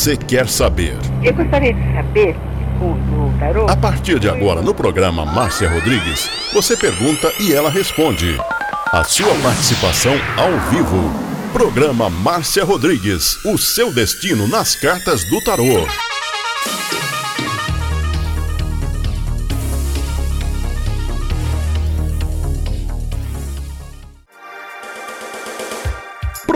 [0.00, 0.96] você quer saber?
[1.22, 2.34] Eu gostaria de saber,
[2.80, 7.68] o, o tarô, A partir de agora, no programa Márcia Rodrigues, você pergunta e ela
[7.68, 8.40] responde.
[8.92, 11.12] A sua participação ao vivo.
[11.52, 15.86] Programa Márcia Rodrigues, o seu destino nas cartas do tarô.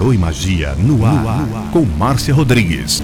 [0.00, 1.72] Tarô e Magia no ar, no ar.
[1.74, 3.02] com Márcia Rodrigues.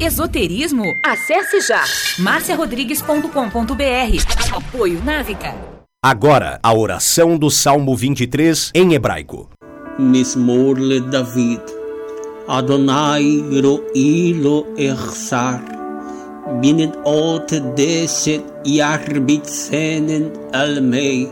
[0.00, 0.82] Esoterismo?
[1.04, 1.84] Acesse já
[2.18, 4.56] marciarodrigues.com.br.
[4.56, 5.54] Apoio Návica.
[6.02, 9.50] Agora, a oração do Salmo 23 em hebraico.
[9.98, 11.60] Mismorle David.
[12.48, 14.34] Adonai ro'i
[14.78, 15.60] ersar.
[15.60, 15.62] echsar.
[16.62, 19.46] Binet ot deset yarbit
[20.54, 21.30] almei.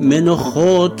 [0.00, 1.00] Menochot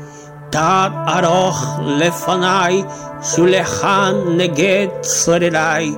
[0.50, 2.84] תת ארוך לפניי,
[3.22, 5.94] שולחן נגד צורריי.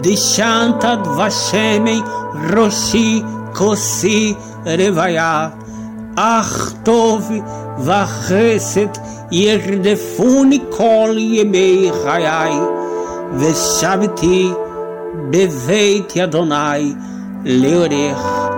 [0.00, 2.00] דשנת דבשמי
[2.56, 3.22] ראשי
[3.54, 4.34] כוסי
[4.66, 5.48] רוויה.
[6.16, 7.30] אך טוב
[7.78, 8.98] וחסד
[9.30, 12.52] ירדפוני כל ימי חיי,
[13.38, 14.52] ושבתי
[15.30, 16.94] בבית אדוני
[17.44, 18.50] לאורך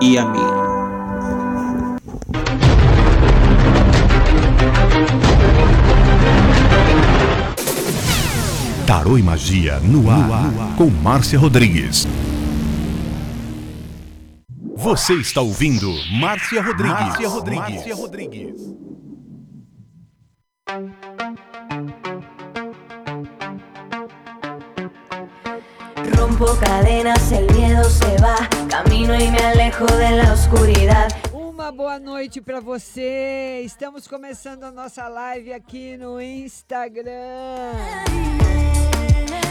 [0.00, 0.53] ימים.
[9.05, 12.07] Tarô e Magia no ar, com Márcia Rodrigues.
[14.75, 16.99] Você está ouvindo Márcia Rodrigues.
[16.99, 17.75] Márcia Rodrigues.
[17.75, 18.55] Márcia Rodrigues.
[26.17, 28.37] Rompo cadenas, el miedo se va.
[28.67, 31.09] Camino y me alejo de la oscuridad.
[31.31, 33.61] Uma boa noite para você.
[33.63, 37.13] Estamos começando a nossa live aqui no Instagram.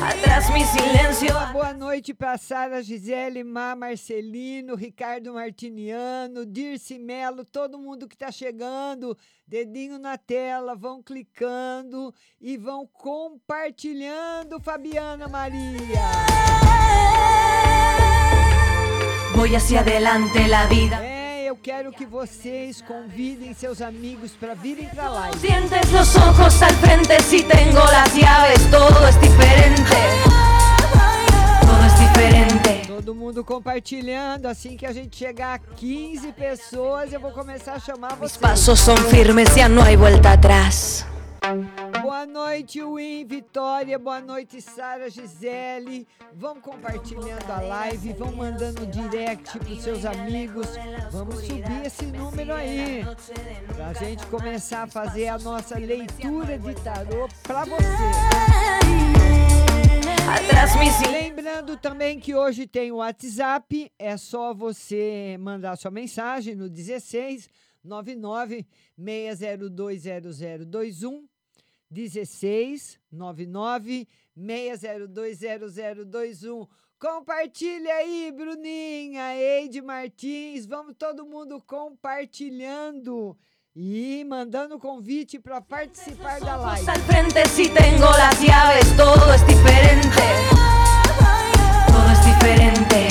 [0.04, 1.30] Atrás mi silencio.
[1.30, 8.14] Uma boa noite para Sara Gisele, Má Marcelino, Ricardo Martiniano, Dirce Melo, todo mundo que
[8.14, 9.16] está chegando.
[9.46, 16.02] Dedinho na tela, vão clicando e vão compartilhando, Fabiana Maria.
[19.34, 20.96] Voy hacia adelante la vida.
[20.96, 21.23] É,
[21.54, 25.38] eu quero que vocês convidem seus amigos para virem para.
[25.38, 29.96] Sientes los ojos al frente si tengo las llaves, todo es diferente.
[31.60, 32.82] Todo es diferente.
[32.88, 34.48] Todo mundo compartilhando.
[34.48, 38.36] Assim que a gente chegar a 15 pessoas, eu vou começar a chamar vocês.
[38.36, 41.06] pasos son firmes, ya no hay vuelta atrás.
[42.00, 43.98] Boa noite, Win, Vitória.
[43.98, 46.08] Boa noite, Sara, Gisele.
[46.32, 50.66] Vão compartilhando a live, vão mandando direct pros seus amigos.
[51.12, 53.04] Vamos subir esse número aí.
[53.74, 57.84] Pra gente começar a fazer a nossa leitura de tarô pra você.
[61.12, 67.50] Lembrando também que hoje tem o WhatsApp, é só você mandar sua mensagem no 16
[67.84, 68.66] 99
[68.98, 71.33] 6020021
[71.94, 83.36] 16 99 6020021 Compartilha aí, Bruninha, Eide Martins, vamos todo mundo compartilhando
[83.76, 86.88] e mandando convite para participar da live.
[86.88, 90.22] Al frente si tengo las llaves, todo es diferente.
[91.88, 93.08] Todo es diferente.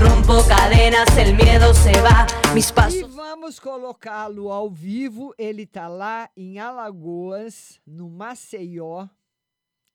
[0.00, 3.21] Rompo cadenas, el miedo se va, mis pasos.
[3.32, 5.34] Vamos colocá-lo ao vivo.
[5.38, 9.08] Ele tá lá em Alagoas, no Maceió.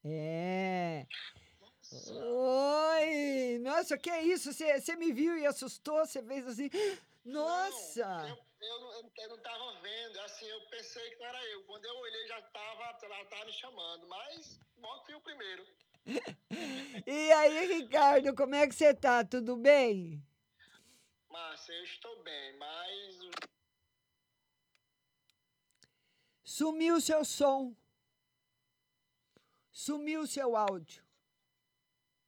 [0.04, 1.06] É.
[1.92, 3.60] Oi!
[3.60, 4.52] Nossa, que é isso?
[4.52, 6.04] Você me viu e assustou?
[6.04, 6.70] Você fez assim.
[7.24, 8.08] Nossa!
[8.08, 11.64] Não- eu, eu não tava vendo, assim, eu pensei que não era eu.
[11.66, 15.64] Quando eu olhei, já tava, ela tava me chamando, mas bote o primeiro.
[17.06, 19.24] E aí, Ricardo, como é que você tá?
[19.24, 20.26] Tudo bem?
[21.38, 23.20] Márcia, eu estou bem, mas
[26.44, 27.76] Sumiu o seu som.
[29.72, 31.04] Sumiu o seu áudio.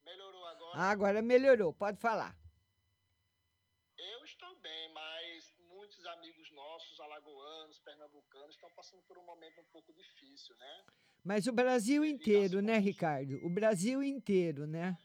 [0.05, 0.77] melhorou agora.
[0.77, 2.37] Ah, agora melhorou, pode falar.
[3.97, 9.65] Eu estou bem, mas muitos amigos nossos, alagoanos, pernambucanos, estão passando por um momento um
[9.71, 10.85] pouco difícil, né?
[11.23, 13.43] Mas o Brasil inteiro, né, Ricardo?
[13.43, 14.95] O Brasil inteiro, né?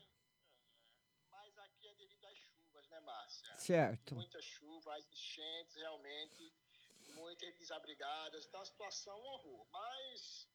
[1.30, 3.53] Mas aqui é devido às chuvas, né, Márcia?
[3.64, 4.14] Certo.
[4.14, 6.52] Muita chuva, as enchentes, realmente,
[7.14, 8.44] muitas desabrigadas.
[8.44, 9.66] Então, a situação é um horror.
[9.72, 10.46] Mas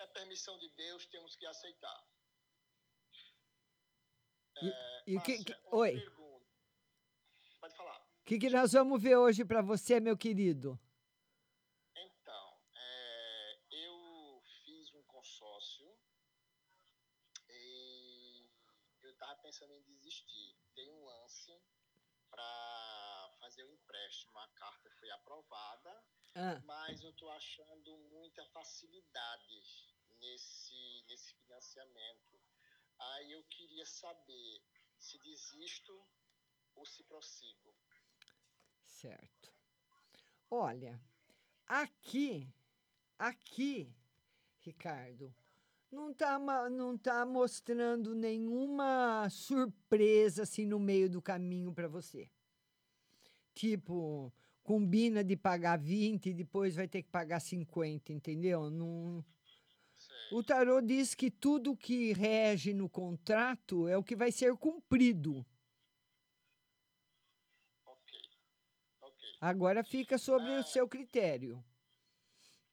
[0.00, 2.04] é permissão de Deus, temos que aceitar.
[5.06, 6.46] E o que, Márcia, que- uma Oi, pergunta.
[7.60, 8.00] Pode falar.
[8.00, 10.76] o que, que nós vamos ver hoje para você, meu querido?
[11.94, 15.96] Então, é, eu fiz um consórcio
[17.48, 18.50] e
[19.02, 20.56] eu estava pensando em desistir.
[20.74, 21.62] Dei um lance
[22.30, 24.38] para fazer um empréstimo.
[24.38, 26.04] A carta foi aprovada,
[26.34, 29.62] Ah, mas eu estou achando muita facilidade
[30.20, 32.40] nesse, nesse financiamento.
[32.98, 34.62] Aí eu queria saber
[34.98, 36.06] se desisto
[36.74, 37.74] ou se prossigo.
[38.84, 39.52] certo.
[40.50, 41.00] Olha,
[41.66, 42.52] aqui,
[43.18, 43.94] aqui,
[44.60, 45.34] Ricardo,
[45.90, 52.30] não tá, ma- não tá mostrando nenhuma surpresa assim no meio do caminho para você.
[53.54, 58.68] Tipo, combina de pagar 20 e depois vai ter que pagar 50, entendeu?
[58.70, 59.24] Não,
[60.30, 65.46] O tarô diz que tudo que rege no contrato é o que vai ser cumprido.
[69.40, 71.62] Agora fica sobre o seu critério.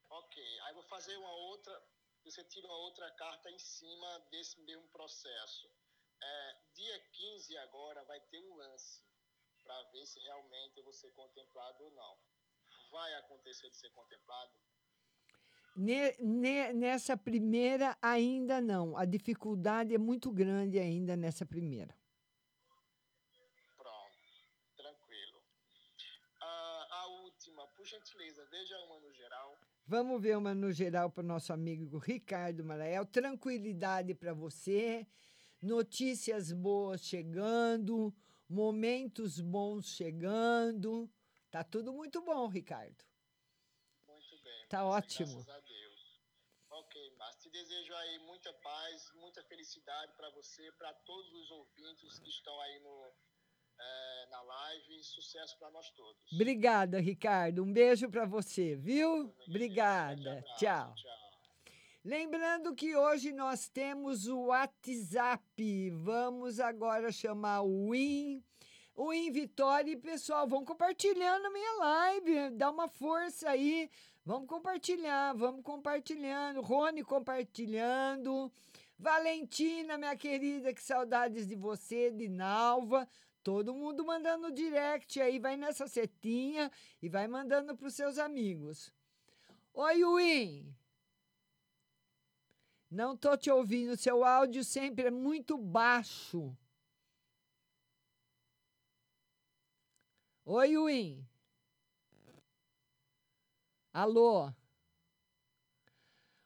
[0.10, 1.92] Ok, aí vou fazer uma outra.
[2.33, 5.69] Você tira uma outra carta em cima desse mesmo processo.
[6.19, 9.03] É, dia 15 agora vai ter um lance
[9.63, 12.17] para ver se realmente eu vou ser contemplado ou não.
[12.89, 14.51] Vai acontecer de ser contemplado?
[15.75, 18.97] Ne- ne- nessa primeira, ainda não.
[18.97, 21.95] A dificuldade é muito grande ainda nessa primeira.
[23.77, 24.17] Pronto,
[24.75, 25.43] tranquilo.
[26.41, 29.55] Ah, a última, por gentileza, veja uma no geral.
[29.85, 33.05] Vamos ver uma no geral para o nosso amigo Ricardo Marael.
[33.05, 35.05] Tranquilidade para você,
[35.61, 38.15] notícias boas chegando,
[38.47, 41.11] momentos bons chegando.
[41.51, 43.03] Tá tudo muito bom, Ricardo.
[44.07, 44.67] Muito bem.
[44.69, 45.43] Tá Márcia, ótimo.
[45.43, 46.21] Graças a Deus.
[46.69, 47.41] Ok, Márcia.
[47.41, 52.57] Te desejo aí muita paz, muita felicidade para você, para todos os ouvintes que estão
[52.61, 53.13] aí no,
[53.79, 56.31] é, na live e sucesso para nós todos.
[56.33, 57.63] Obrigada, Ricardo.
[57.63, 59.33] Um beijo para você, viu?
[59.47, 60.39] Obrigada.
[60.39, 60.93] Abraço, Tchau.
[60.95, 61.23] tchau.
[62.05, 65.89] Lembrando que hoje nós temos o WhatsApp.
[65.91, 68.43] Vamos agora chamar o Win.
[68.93, 73.89] O Win Vitória e pessoal, vão compartilhando a minha live, dá uma força aí.
[74.25, 76.61] Vamos compartilhar, vamos compartilhando.
[76.61, 78.51] Rony compartilhando.
[78.99, 83.07] Valentina, minha querida, que saudades de você, de Nalva.
[83.43, 86.71] Todo mundo mandando direct aí, vai nessa setinha
[87.01, 88.93] e vai mandando para os seus amigos.
[89.73, 90.75] Oi, Win.
[92.89, 96.55] Não tô te ouvindo, seu áudio sempre é muito baixo.
[100.45, 101.27] Oi, Win.
[103.91, 104.53] Alô?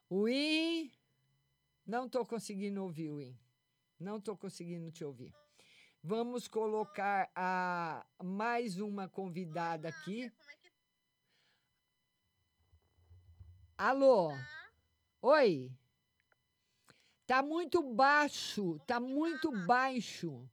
[0.09, 0.91] Win?
[1.85, 3.37] Não tô conseguindo ouvir, Win.
[3.99, 5.33] Não tô conseguindo te ouvir.
[6.09, 10.31] Vamos colocar a mais uma convidada aqui.
[13.77, 14.31] Alô?
[15.21, 15.69] Oi?
[17.25, 20.49] Tá muito baixo, tá muito baixo.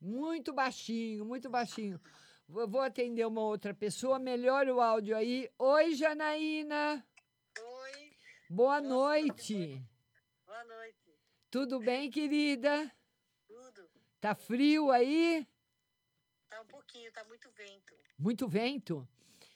[0.00, 2.00] Muito baixinho, muito baixinho.
[2.46, 4.20] Vou atender uma outra pessoa.
[4.20, 5.50] Melhora o áudio aí.
[5.58, 7.04] Oi, Janaína.
[7.58, 8.16] Oi,
[8.48, 9.84] Boa noite.
[10.46, 11.18] boa noite.
[11.50, 12.88] Tudo bem, querida?
[14.22, 15.44] Tá frio aí?
[16.48, 17.94] Tá um pouquinho, tá muito vento.
[18.16, 19.08] Muito vento?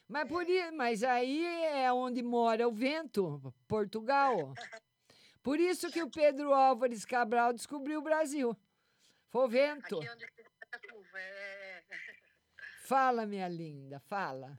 [0.09, 4.35] Mas, por, i- mas aí é onde mora o vento, Portugal.
[5.41, 8.57] Por isso que o Pedro Álvares Cabral descobriu o Brasil.
[9.31, 9.99] Foi o vento.
[10.01, 11.21] Aqui onde fica a curva.
[11.21, 11.85] É...
[12.81, 14.59] Fala, minha linda, fala.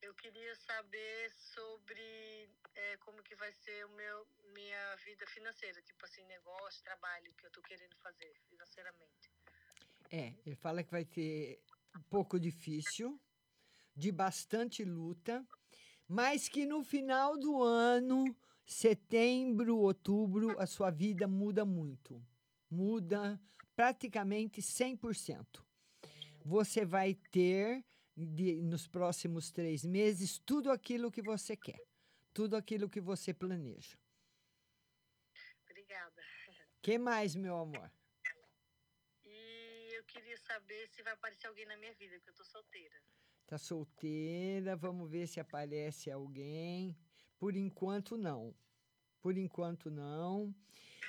[0.00, 2.48] Eu queria saber sobre
[2.80, 7.46] é, como que vai ser o meu, minha vida financeira, tipo assim, negócio, trabalho que
[7.46, 9.30] eu tô querendo fazer financeiramente.
[10.10, 11.60] É, ele fala que vai ter
[11.96, 13.20] um pouco difícil,
[13.94, 15.46] de bastante luta,
[16.08, 18.34] mas que no final do ano,
[18.64, 22.24] setembro, outubro, a sua vida muda muito.
[22.70, 23.40] Muda
[23.76, 25.64] praticamente 100%.
[26.44, 27.84] Você vai ter,
[28.16, 31.80] de- nos próximos três meses, tudo aquilo que você quer,
[32.32, 33.98] tudo aquilo que você planeja.
[35.64, 36.22] Obrigada.
[36.82, 37.90] que mais, meu amor?
[39.24, 42.96] E eu queria saber se vai aparecer alguém na minha vida, porque eu tô solteira.
[43.46, 46.96] Tá solteira, vamos ver se aparece alguém.
[47.38, 48.54] Por enquanto, não.
[49.20, 50.54] Por enquanto, não.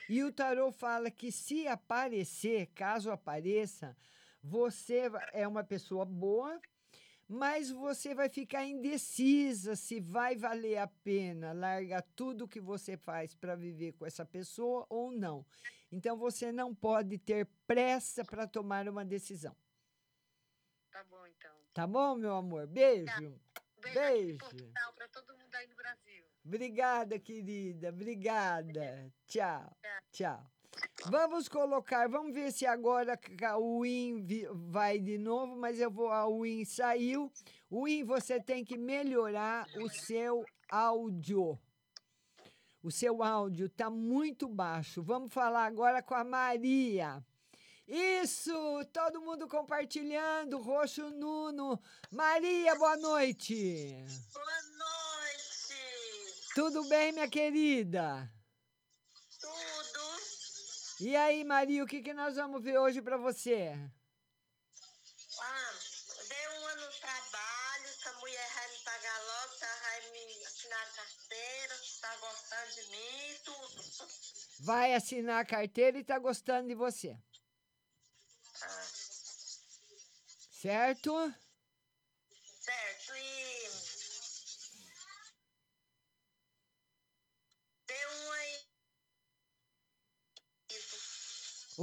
[0.10, 3.96] E o tarô fala que se aparecer, caso apareça,
[4.44, 6.60] você é uma pessoa boa,
[7.32, 13.34] mas você vai ficar indecisa se vai valer a pena largar tudo que você faz
[13.34, 15.46] para viver com essa pessoa ou não.
[15.90, 19.56] Então, você não pode ter pressa para tomar uma decisão.
[20.92, 21.52] Tá bom, então.
[21.74, 22.68] Tá bom, meu amor?
[22.68, 23.40] Beijo.
[23.80, 24.38] Beijo, Beijo.
[24.38, 26.26] Portugal, pra todo mundo aí no Brasil.
[26.46, 27.90] Obrigada, querida.
[27.90, 29.10] Obrigada.
[29.26, 29.78] Tchau.
[30.12, 30.61] Tchau.
[31.06, 34.26] Vamos colocar, vamos ver se agora a Win
[34.70, 37.32] vai de novo, mas eu vou, a Win saiu.
[37.72, 41.60] Win, você tem que melhorar o seu áudio.
[42.84, 45.04] O seu áudio está muito baixo.
[45.04, 47.24] Vamos falar agora com a Maria.
[47.88, 48.54] Isso,
[48.94, 50.62] todo mundo compartilhando.
[50.62, 51.80] Roxo Nuno.
[52.10, 54.06] Maria, boa noite.
[54.34, 56.54] Boa noite!
[56.56, 58.32] Tudo bem, minha querida?
[61.04, 63.74] E aí, Maria, o que, que nós vamos ver hoje para você?
[65.40, 65.74] Ah,
[66.30, 70.80] dei um ano no trabalho, essa mulher vai me pagar logo, tá, vai me assinar
[70.80, 73.84] a carteira, tá gostando de mim, tudo.
[74.60, 77.18] Vai assinar a carteira e tá gostando de você,
[78.62, 78.88] Ah,
[80.52, 81.34] certo?
[82.62, 83.72] certo, e.
[87.88, 88.72] Deu um aí.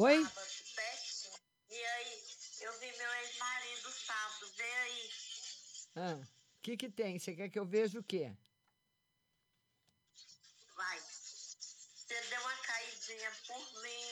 [0.00, 0.22] Oi?
[0.22, 1.34] Sábado, péssimo.
[1.70, 2.22] E aí,
[2.60, 5.10] eu vi meu ex-marido sábado, vê aí.
[5.96, 7.18] Ah, o que, que tem?
[7.18, 8.32] Você quer que eu veja o quê?
[10.76, 11.00] Vai.
[11.00, 14.08] Você deu uma caidinha por mim.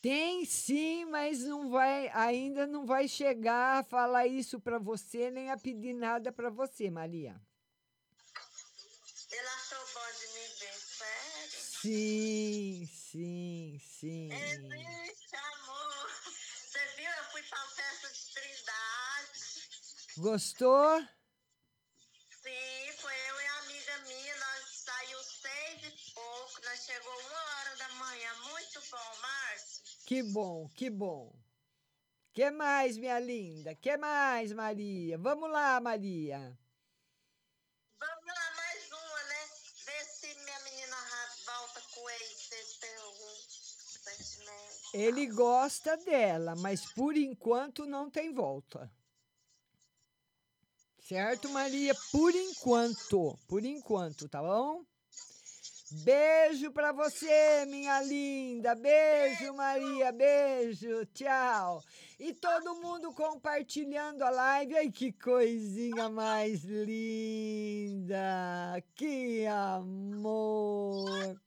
[0.00, 5.50] Tem sim, mas não vai, ainda não vai chegar a falar isso para você, nem
[5.50, 7.34] a pedir nada para você, Maria.
[9.32, 11.60] Ele achou bom de me ver, sério?
[11.80, 14.28] Sim, sim, sim.
[14.32, 16.10] Existe amor.
[16.24, 17.10] Você viu?
[17.10, 19.40] Eu fui pra uma festa de trindade.
[20.18, 21.00] Gostou?
[22.42, 24.36] Sim, foi eu e a amiga minha.
[24.36, 26.60] Nós saiu seis e pouco.
[26.64, 28.34] Nós chegou uma hora da manhã.
[28.50, 29.82] Muito bom, Márcio.
[30.06, 31.32] Que bom, que bom.
[32.34, 33.74] Que mais, minha linda?
[33.74, 35.18] Que mais, Maria?
[35.18, 36.56] Vamos lá, Maria.
[37.98, 39.48] Vamos lá, mais uma, né?
[39.84, 40.96] Ver se minha menina
[41.44, 43.34] volta com ele, se eles têm algum
[44.04, 44.77] sentimento.
[44.92, 48.90] Ele gosta dela, mas por enquanto não tem volta.
[51.00, 51.94] Certo, Maria?
[52.12, 54.84] Por enquanto, por enquanto, tá bom?
[55.90, 58.74] Beijo pra você, minha linda.
[58.74, 60.12] Beijo, Maria.
[60.12, 61.06] Beijo.
[61.14, 61.82] Tchau.
[62.20, 64.76] E todo mundo compartilhando a live.
[64.76, 68.14] Ai, que coisinha mais linda.
[68.94, 71.40] Que amor.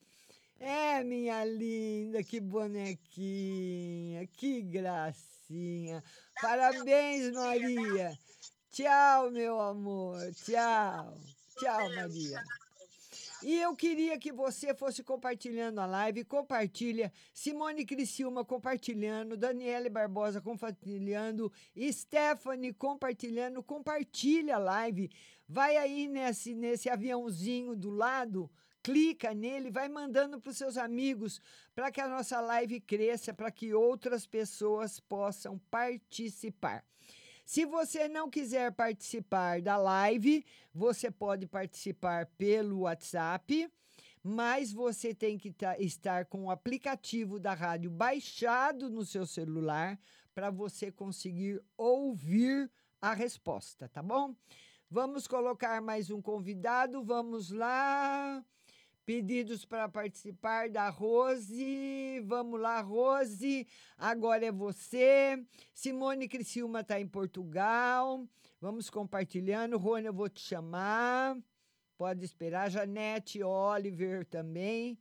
[0.63, 6.03] É, minha linda, que bonequinha, que gracinha.
[6.39, 8.15] Parabéns, Maria.
[8.69, 10.19] Tchau, meu amor.
[10.45, 11.17] Tchau.
[11.57, 12.43] Tchau, Maria.
[13.41, 16.23] E eu queria que você fosse compartilhando a live.
[16.25, 17.11] Compartilha.
[17.33, 19.35] Simone Criciúma compartilhando.
[19.35, 21.51] Daniele Barbosa compartilhando.
[21.91, 23.63] Stephanie compartilhando.
[23.63, 25.09] Compartilha a live.
[25.49, 28.47] Vai aí nesse, nesse aviãozinho do lado.
[28.83, 31.39] Clica nele, vai mandando para os seus amigos
[31.75, 36.83] para que a nossa live cresça, para que outras pessoas possam participar.
[37.45, 43.69] Se você não quiser participar da live, você pode participar pelo WhatsApp,
[44.23, 49.99] mas você tem que ta- estar com o aplicativo da rádio baixado no seu celular
[50.33, 54.35] para você conseguir ouvir a resposta, tá bom?
[54.89, 58.43] Vamos colocar mais um convidado, vamos lá.
[59.11, 62.21] Pedidos para participar da Rose.
[62.21, 63.67] Vamos lá, Rose.
[63.97, 65.37] Agora é você.
[65.73, 68.25] Simone Criciúma está em Portugal.
[68.61, 69.77] Vamos compartilhando.
[69.77, 71.35] Rony, eu vou te chamar.
[71.97, 72.71] Pode esperar.
[72.71, 74.97] Janete Oliver também.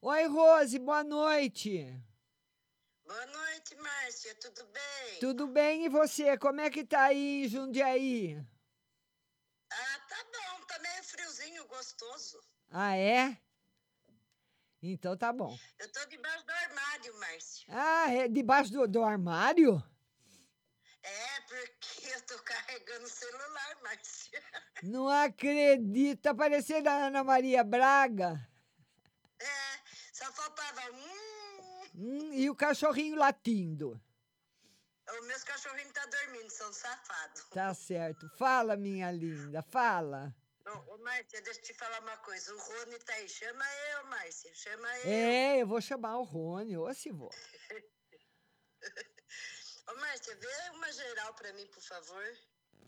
[0.00, 2.02] Oi, Rose, boa noite.
[3.04, 5.20] Boa noite, Márcia, tudo bem?
[5.20, 6.38] Tudo bem e você?
[6.38, 8.42] Como é que tá aí em Jundiaí?
[9.70, 12.53] Ah, tá bom, tá meio friozinho, gostoso.
[12.76, 13.38] Ah, é?
[14.82, 15.56] Então tá bom.
[15.78, 17.66] Eu tô debaixo do armário, Márcia.
[17.68, 19.80] Ah, é debaixo do, do armário?
[21.00, 24.42] É, porque eu tô carregando o celular, Márcia.
[24.82, 26.20] Não acredito.
[26.20, 28.44] Tá parecendo a Ana Maria Braga.
[29.38, 29.78] É,
[30.12, 31.94] só faltava um.
[31.94, 34.02] Hum, e o cachorrinho latindo.
[35.20, 37.44] Os meus cachorrinhos tá dormindo, são safados.
[37.50, 38.28] Tá certo.
[38.30, 40.34] Fala, minha linda, fala.
[40.66, 42.54] Ô, ô, Márcia, deixa eu te falar uma coisa.
[42.54, 43.28] O Rony tá aí.
[43.28, 44.50] Chama eu, Márcia.
[44.54, 45.10] Chama eu.
[45.10, 47.30] É, eu vou chamar o Rony, ou se vou.
[49.88, 52.24] Ô, Márcia, vê uma geral pra mim, por favor.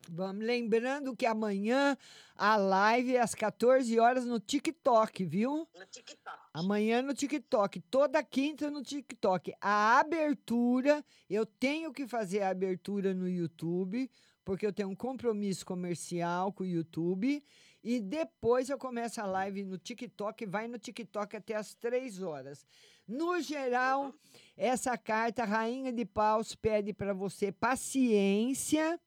[0.08, 1.98] Vamos lembrando que amanhã
[2.36, 5.68] a live é às 14 horas no TikTok, viu?
[5.74, 6.38] No TikTok.
[6.54, 9.52] Amanhã no TikTok, toda quinta no TikTok.
[9.60, 14.10] A abertura, eu tenho que fazer a abertura no YouTube,
[14.44, 17.44] porque eu tenho um compromisso comercial com o YouTube.
[17.88, 22.66] E depois eu começo a live no TikTok, vai no TikTok até as três horas.
[23.06, 24.12] No geral,
[24.56, 29.00] essa carta, Rainha de Paus, pede para você paciência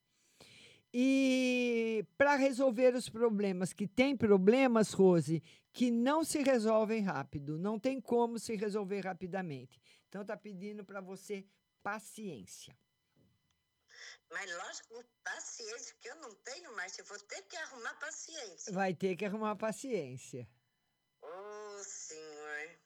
[0.93, 7.77] e para resolver os problemas, que tem problemas, Rose, que não se resolvem rápido, não
[7.77, 9.77] tem como se resolver rapidamente.
[10.07, 11.45] Então tá pedindo para você
[11.83, 12.73] paciência.
[14.31, 17.01] Mas lógico, paciência, que eu não tenho, Márcia.
[17.01, 18.73] Eu vou ter que arrumar paciência.
[18.73, 20.47] Vai ter que arrumar paciência.
[21.21, 22.79] Ô, senhor.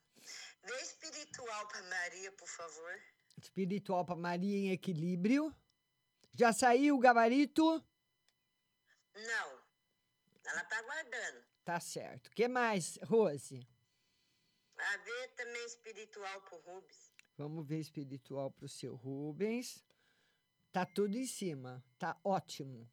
[0.64, 3.02] Vê espiritual pra Maria, por favor.
[3.38, 5.54] Espiritual para Maria em equilíbrio.
[6.34, 7.64] Já saiu o gabarito?
[9.14, 9.64] Não.
[10.46, 11.44] Ela tá aguardando.
[11.66, 12.32] Tá certo.
[12.32, 13.68] que mais, Rose?
[14.78, 17.14] A ver também espiritual pro Rubens.
[17.38, 19.84] Vamos ver espiritual para o seu Rubens.
[20.74, 21.84] Tá tudo em cima.
[22.00, 22.90] Tá ótimo.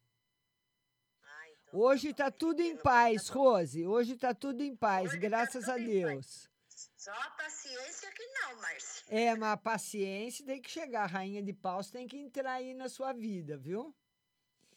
[1.73, 3.87] Hoje tá tudo em paz, Rose.
[3.87, 6.47] Hoje tá tudo em paz, graças a Deus.
[6.95, 9.05] Só a paciência que não, Márcia.
[9.09, 11.03] É, mas a paciência tem que chegar.
[11.05, 13.95] A rainha de paus tem que entrar aí na sua vida, viu?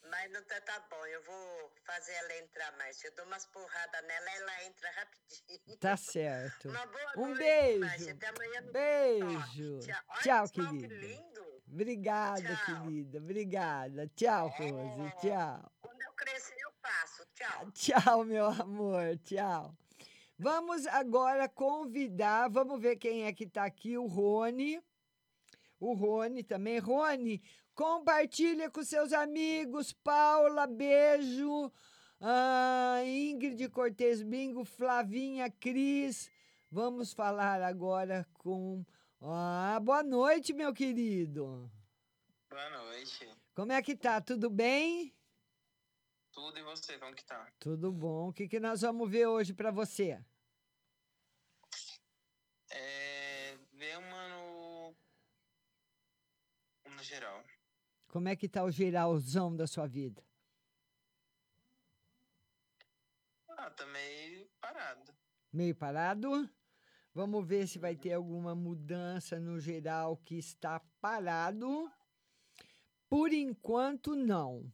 [0.09, 3.09] Mas não tá, tá bom, eu vou fazer ela entrar, Márcia.
[3.09, 5.77] Eu dou umas porradas nela, ela entra rapidinho.
[5.77, 6.69] Tá certo.
[6.69, 7.79] Uma boa Um noite, beijo.
[7.81, 8.13] Márcia.
[8.13, 9.79] Até amanhã Beijo.
[9.79, 11.05] Tchau, Tchau, que esmalte querida.
[11.07, 11.54] lindo.
[11.75, 12.83] Obrigada, Tchau.
[12.83, 13.17] querida.
[13.17, 14.07] Obrigada.
[14.15, 15.13] Tchau, Rose.
[15.19, 15.71] Tchau.
[15.81, 17.25] Quando eu crescer, eu passo.
[17.35, 17.71] Tchau.
[17.71, 19.17] Tchau, meu amor.
[19.17, 19.75] Tchau.
[20.39, 24.81] Vamos agora convidar, vamos ver quem é que está aqui, o Rony.
[25.77, 26.79] O Rony também.
[26.79, 29.91] Rony, compartilha com seus amigos.
[29.91, 31.69] Paula, beijo.
[32.21, 36.31] Ah, Ingrid Cortez Bingo, Flavinha, Cris.
[36.71, 38.85] Vamos falar agora com
[39.27, 41.71] Ah, boa noite, meu querido.
[42.47, 43.27] Boa noite.
[43.55, 44.21] Como é que tá?
[44.21, 45.17] Tudo bem?
[46.31, 47.51] Tudo e você, como que tá?
[47.57, 48.29] Tudo bom.
[48.29, 50.23] O que, que nós vamos ver hoje para você?
[52.69, 53.57] É.
[53.73, 54.95] Vê uma no.
[56.95, 57.43] No geral.
[58.07, 60.23] Como é que tá o geralzão da sua vida?
[63.49, 65.15] Ah, tá meio parado.
[65.51, 66.47] Meio parado?
[67.15, 71.89] Vamos ver se vai ter alguma mudança no geral que está parado.
[73.07, 74.69] Por enquanto, não.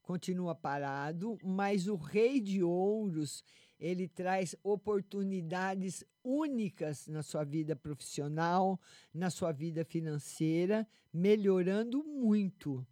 [0.00, 3.44] Continua parado, mas o Rei de Ouros
[3.78, 8.80] ele traz oportunidades únicas na sua vida profissional,
[9.12, 12.86] na sua vida financeira, melhorando muito.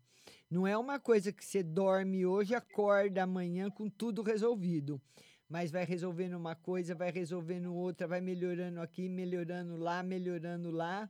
[0.50, 5.00] Não é uma coisa que você dorme hoje, acorda amanhã com tudo resolvido.
[5.48, 11.08] Mas vai resolvendo uma coisa, vai resolvendo outra, vai melhorando aqui, melhorando lá, melhorando lá.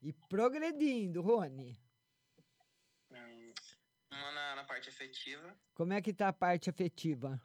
[0.00, 1.78] E progredindo, Rony.
[4.10, 5.54] Uma na, na parte afetiva.
[5.74, 7.40] Como é que tá a parte afetiva?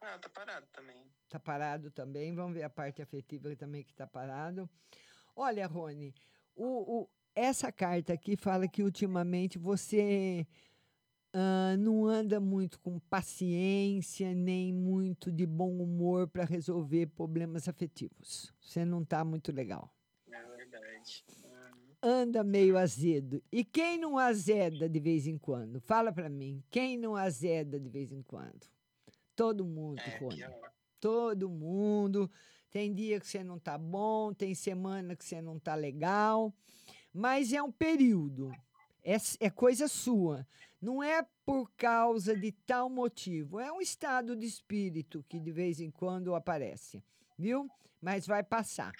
[0.00, 1.10] Ah, tá parado também.
[1.28, 2.34] Tá parado também.
[2.34, 4.68] Vamos ver a parte afetiva também que tá parado.
[5.34, 6.14] Olha, Rony,
[6.54, 10.46] o, o- essa carta aqui fala que ultimamente você
[11.38, 18.54] ah, não anda muito com paciência, nem muito de bom humor para resolver problemas afetivos.
[18.58, 19.94] Você não tá muito legal.
[20.32, 21.26] É verdade.
[22.02, 23.42] Anda meio azedo.
[23.52, 25.78] E quem não azeda de vez em quando?
[25.78, 26.64] Fala para mim.
[26.70, 28.66] Quem não azeda de vez em quando?
[29.34, 30.42] Todo mundo, É, Rony.
[30.98, 32.30] Todo mundo.
[32.70, 36.54] Tem dia que você não tá bom, tem semana que você não tá legal,
[37.12, 38.50] mas é um período.
[39.06, 40.44] É, é coisa sua.
[40.82, 43.60] Não é por causa de tal motivo.
[43.60, 47.04] É um estado de espírito que de vez em quando aparece,
[47.38, 47.70] viu?
[48.00, 48.92] Mas vai passar.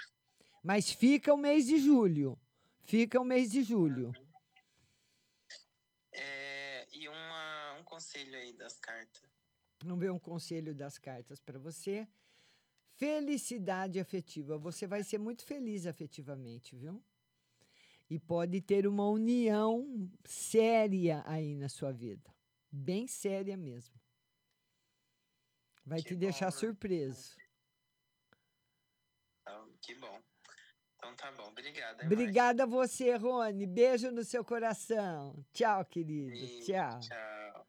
[0.63, 2.39] Mas fica o mês de julho.
[2.85, 4.13] Fica o mês de julho.
[6.13, 9.29] É, e uma, um conselho aí das cartas.
[9.83, 12.07] Vamos ver um conselho das cartas para você.
[12.95, 14.57] Felicidade afetiva.
[14.57, 17.03] Você vai ser muito feliz afetivamente, viu?
[18.09, 22.33] E pode ter uma união séria aí na sua vida.
[22.71, 23.95] Bem séria mesmo.
[25.85, 26.51] Vai Que te bom, deixar né?
[26.53, 27.37] surpreso.
[29.43, 30.21] Então, que bom.
[30.97, 31.49] Então tá bom.
[31.49, 32.01] Obrigado.
[32.01, 33.67] hein, Obrigada a você, Rony.
[33.67, 35.45] Beijo no seu coração.
[35.53, 36.33] Tchau, querido.
[36.65, 37.01] Tchau.
[37.01, 37.67] Tchau.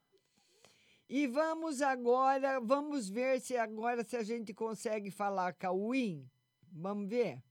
[1.10, 6.30] E vamos agora, vamos ver se agora se a gente consegue falar com a Win.
[6.72, 7.42] Vamos ver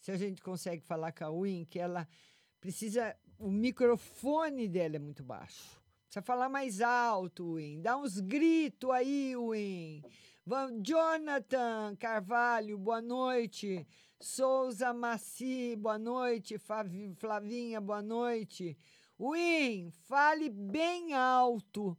[0.00, 2.08] se a gente consegue falar com a Win, que ela
[2.58, 5.80] precisa, o microfone dela é muito baixo.
[6.04, 7.82] Precisa falar mais alto, Win.
[7.82, 10.02] Dá uns gritos aí, Win.
[10.82, 13.86] Jonathan Carvalho, boa noite.
[14.18, 16.58] Souza Maci, boa noite.
[16.58, 18.76] Flavinha, boa noite.
[19.18, 21.96] Win, fale bem alto.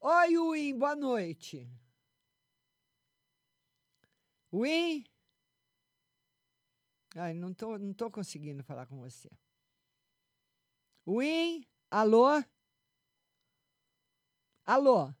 [0.00, 1.70] Oi, Win, boa noite.
[4.52, 5.04] Win?
[7.14, 9.30] Ai, não tô, não tô conseguindo falar com você.
[11.06, 11.64] Win?
[11.90, 12.42] Alô?
[14.66, 15.14] Alô?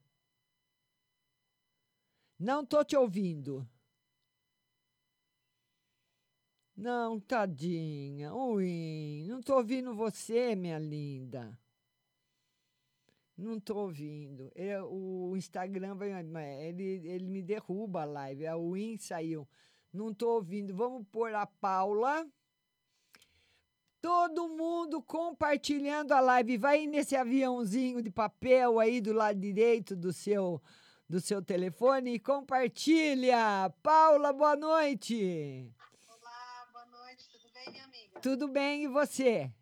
[2.38, 3.68] Não tô te ouvindo.
[6.76, 8.32] Não, tadinha.
[8.32, 11.56] Win, não tô ouvindo você, minha linda.
[13.36, 14.50] Não tô ouvindo.
[14.54, 16.10] É, o Instagram vai,
[16.66, 18.46] ele, ele me derruba a live.
[18.46, 19.48] A Win saiu.
[19.94, 20.74] Não tô ouvindo.
[20.74, 22.26] Vamos pôr a Paula.
[24.02, 26.58] Todo mundo compartilhando a live.
[26.58, 30.60] Vai nesse aviãozinho de papel aí do lado direito do seu
[31.08, 33.72] do seu telefone e compartilha.
[33.84, 35.72] Paula, boa noite.
[36.08, 38.20] Olá, boa noite, tudo bem, minha amiga?
[38.20, 39.52] Tudo bem e você?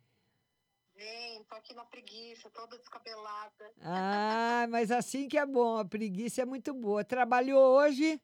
[0.95, 3.71] Bem, tô aqui na preguiça, toda descabelada.
[3.81, 5.77] Ah, mas assim que é bom.
[5.77, 7.03] A preguiça é muito boa.
[7.03, 8.19] Trabalhou hoje?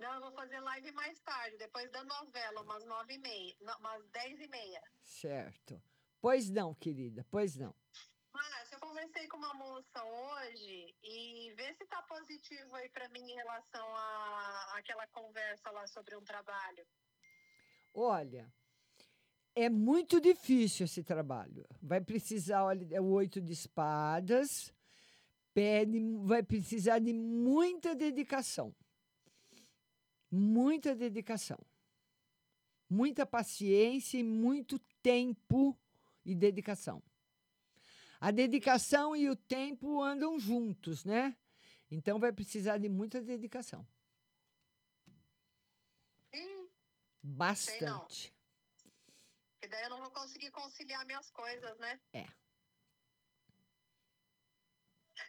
[0.00, 4.08] Não, eu vou fazer live mais tarde, depois da novela, umas nove e meia, umas
[4.08, 4.82] dez e meia.
[5.02, 5.80] Certo.
[6.22, 7.74] Pois não, querida, pois não.
[8.32, 13.20] Márcia, eu conversei com uma moça hoje e vê se tá positivo aí pra mim
[13.20, 16.86] em relação a aquela conversa lá sobre um trabalho.
[17.92, 18.50] Olha,
[19.54, 21.66] é muito difícil esse trabalho.
[21.82, 24.72] Vai precisar, olha, é o oito de espadas,
[25.52, 28.74] pede, vai precisar de muita dedicação.
[30.30, 31.58] Muita dedicação.
[32.88, 35.78] Muita paciência e muito tempo
[36.24, 37.02] e dedicação.
[38.20, 41.36] A dedicação e o tempo andam juntos, né?
[41.90, 43.86] Então vai precisar de muita dedicação.
[47.22, 48.34] Bastante.
[49.52, 52.00] Porque daí eu não vou conseguir conciliar minhas coisas, né?
[52.12, 52.26] É.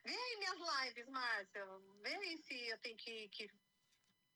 [0.03, 1.65] Vê aí minhas lives, Márcia.
[2.01, 3.49] Vê aí se eu tenho que, que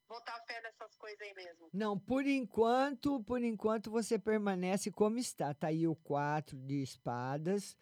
[0.07, 1.69] botar fé nessas coisas aí mesmo.
[1.73, 5.53] Não, por enquanto, por enquanto você permanece como está.
[5.53, 7.77] Tá aí o quatro de espadas,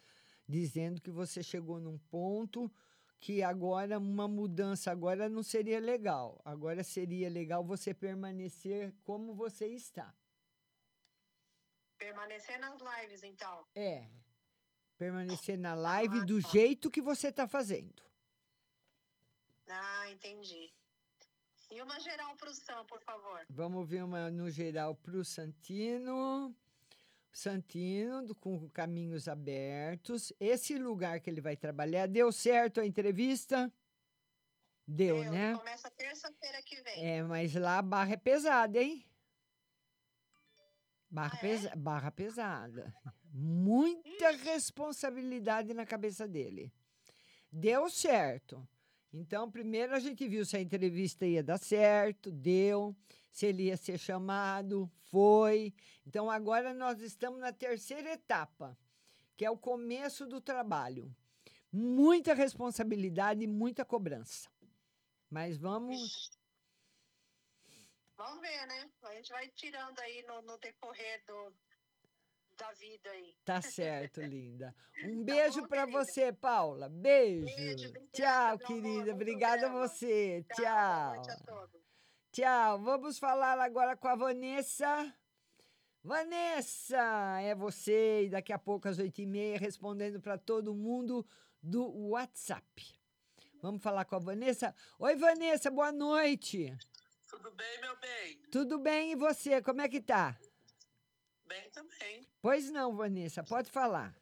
[0.47, 2.71] dizendo que você chegou num ponto
[3.19, 6.41] que agora uma mudança agora não seria legal.
[6.43, 10.13] Agora seria legal você permanecer como você está.
[11.97, 13.65] Permanecer nas lives, então.
[13.73, 14.09] É.
[14.97, 18.03] Permanecer na live do jeito que você está fazendo.
[19.69, 20.73] Ah, entendi.
[21.73, 23.45] E uma geral pro Sam, por favor.
[23.49, 26.55] Vamos ver uma no geral para o Santino.
[27.31, 30.31] Santino, do- com caminhos abertos.
[30.39, 33.71] Esse lugar que ele vai trabalhar, deu certo a entrevista?
[34.85, 35.55] Deu, né?
[35.55, 37.03] Começa terça-feira que vem.
[37.05, 39.03] É, mas lá a barra é pesada, hein?
[41.09, 42.93] Barra, pesa- barra pesada.
[43.31, 46.71] Muita responsabilidade na cabeça dele.
[47.51, 48.67] Deu certo.
[49.13, 52.95] Então, primeiro a gente viu se a entrevista ia dar certo, deu,
[53.31, 55.71] se ele ia ser chamado, foi.
[56.05, 58.75] Então, agora nós estamos na terceira etapa,
[59.37, 61.15] que é o começo do trabalho.
[61.71, 64.49] Muita responsabilidade e muita cobrança.
[65.29, 66.31] Mas vamos.
[68.17, 68.89] Vamos ver, né?
[69.03, 71.53] A gente vai tirando aí no, no decorrer do,
[72.57, 73.35] da vida aí.
[73.45, 74.75] Tá certo, linda.
[75.05, 76.87] Um beijo para você, Paula.
[76.87, 77.91] Beijo.
[78.13, 79.11] Tchau, querida.
[79.11, 80.45] Obrigada a você.
[80.55, 81.21] Tchau.
[82.31, 82.79] Tchau.
[82.79, 85.13] Vamos falar agora com a Vanessa.
[86.01, 88.25] Vanessa, é você.
[88.25, 91.25] E daqui a pouco, às oito e meia, respondendo para todo mundo
[91.61, 92.97] do WhatsApp.
[93.61, 94.75] Vamos falar com a Vanessa.
[94.99, 96.75] Oi, Vanessa, boa noite.
[97.29, 98.41] Tudo bem, meu bem?
[98.51, 99.61] Tudo bem e você?
[99.61, 100.37] Como é que tá?
[101.45, 102.32] Bem também.
[102.43, 104.13] Pois não, Vanessa, pode falar.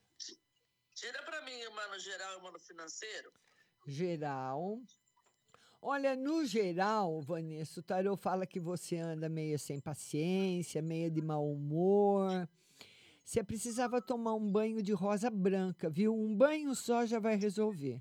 [0.93, 3.33] Tira pra mim uma no geral e uma no financeiro.
[3.87, 4.79] Geral.
[5.81, 11.19] Olha, no geral, Vanessa, o tarô fala que você anda meio sem paciência, meio de
[11.19, 12.47] mau humor.
[13.23, 16.13] Você precisava tomar um banho de rosa branca, viu?
[16.13, 17.99] Um banho só já vai resolver.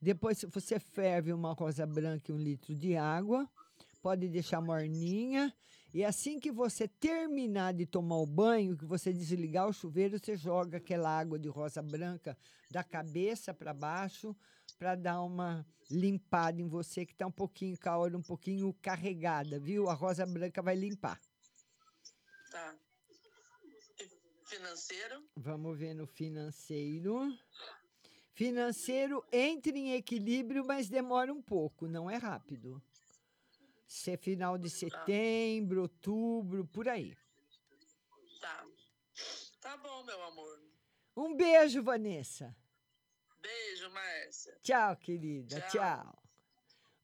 [0.00, 3.50] Depois, se você ferve uma rosa branca e um litro de água,
[4.00, 5.52] pode deixar morninha.
[5.92, 10.36] E assim que você terminar de tomar o banho, que você desligar o chuveiro, você
[10.36, 12.36] joga aquela água de rosa branca
[12.70, 14.36] da cabeça para baixo
[14.78, 19.88] para dar uma limpada em você que está um pouquinho hora um pouquinho carregada, viu?
[19.88, 21.20] A rosa branca vai limpar.
[22.50, 22.76] Tá.
[24.46, 25.24] Financeiro?
[25.36, 27.36] Vamos ver no financeiro.
[28.32, 32.82] Financeiro entra em equilíbrio, mas demora um pouco, não é rápido.
[33.90, 37.12] Se é final de setembro, outubro, por aí.
[38.40, 38.64] Tá.
[39.60, 40.62] Tá bom, meu amor.
[41.16, 42.56] Um beijo, Vanessa.
[43.42, 44.56] Beijo, Márcia.
[44.62, 45.60] Tchau, querida.
[45.62, 45.70] Tchau.
[45.70, 46.22] Tchau.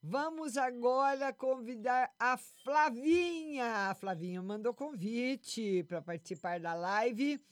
[0.01, 3.91] Vamos agora convidar a Flavinha.
[3.91, 7.45] A Flavinha mandou convite para participar da live.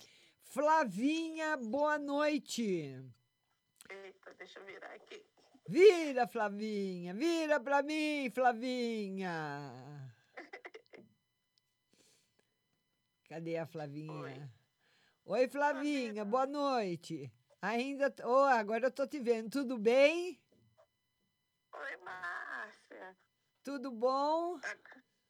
[0.43, 3.05] Flavinha, boa noite.
[3.91, 5.34] Eita, deixa eu virar aqui.
[5.67, 10.13] Vira, Flavinha, vira para mim, Flavinha.
[13.29, 14.53] Cadê a Flavinha?
[15.25, 17.33] Oi, Flavinha, boa noite.
[17.63, 18.11] Ainda.
[18.11, 19.49] t- Oh, agora eu tô te vendo.
[19.51, 20.39] Tudo bem?
[21.73, 23.17] Oi, Márcia.
[23.65, 24.61] Tudo bom?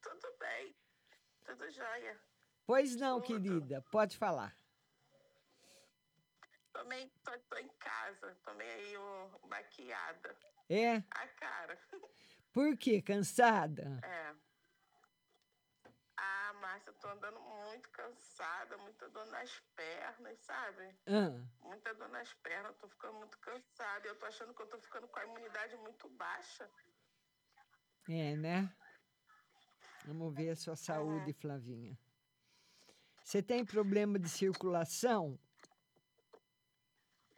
[0.03, 0.75] Tudo bem?
[1.45, 2.21] Tudo jóia?
[2.67, 4.57] Pois não, querida, pode falar.
[6.75, 10.37] Também tô, tô em casa, tomei aí o maquiada.
[10.69, 10.97] É?
[11.13, 11.79] A cara.
[12.53, 13.01] Por quê?
[13.01, 14.01] Cansada?
[14.03, 14.35] É.
[16.17, 20.97] Ah, Márcia, eu tô andando muito cansada, muita dor nas pernas, sabe?
[21.07, 21.31] Ah,
[21.63, 24.09] Muita dor nas pernas, eu tô ficando muito cansada.
[24.09, 26.69] Eu tô achando que eu tô ficando com a imunidade muito baixa.
[28.09, 28.77] é, né?
[30.07, 31.97] Vamos ver a sua saúde, Flavinha.
[33.23, 35.39] Você tem problema de circulação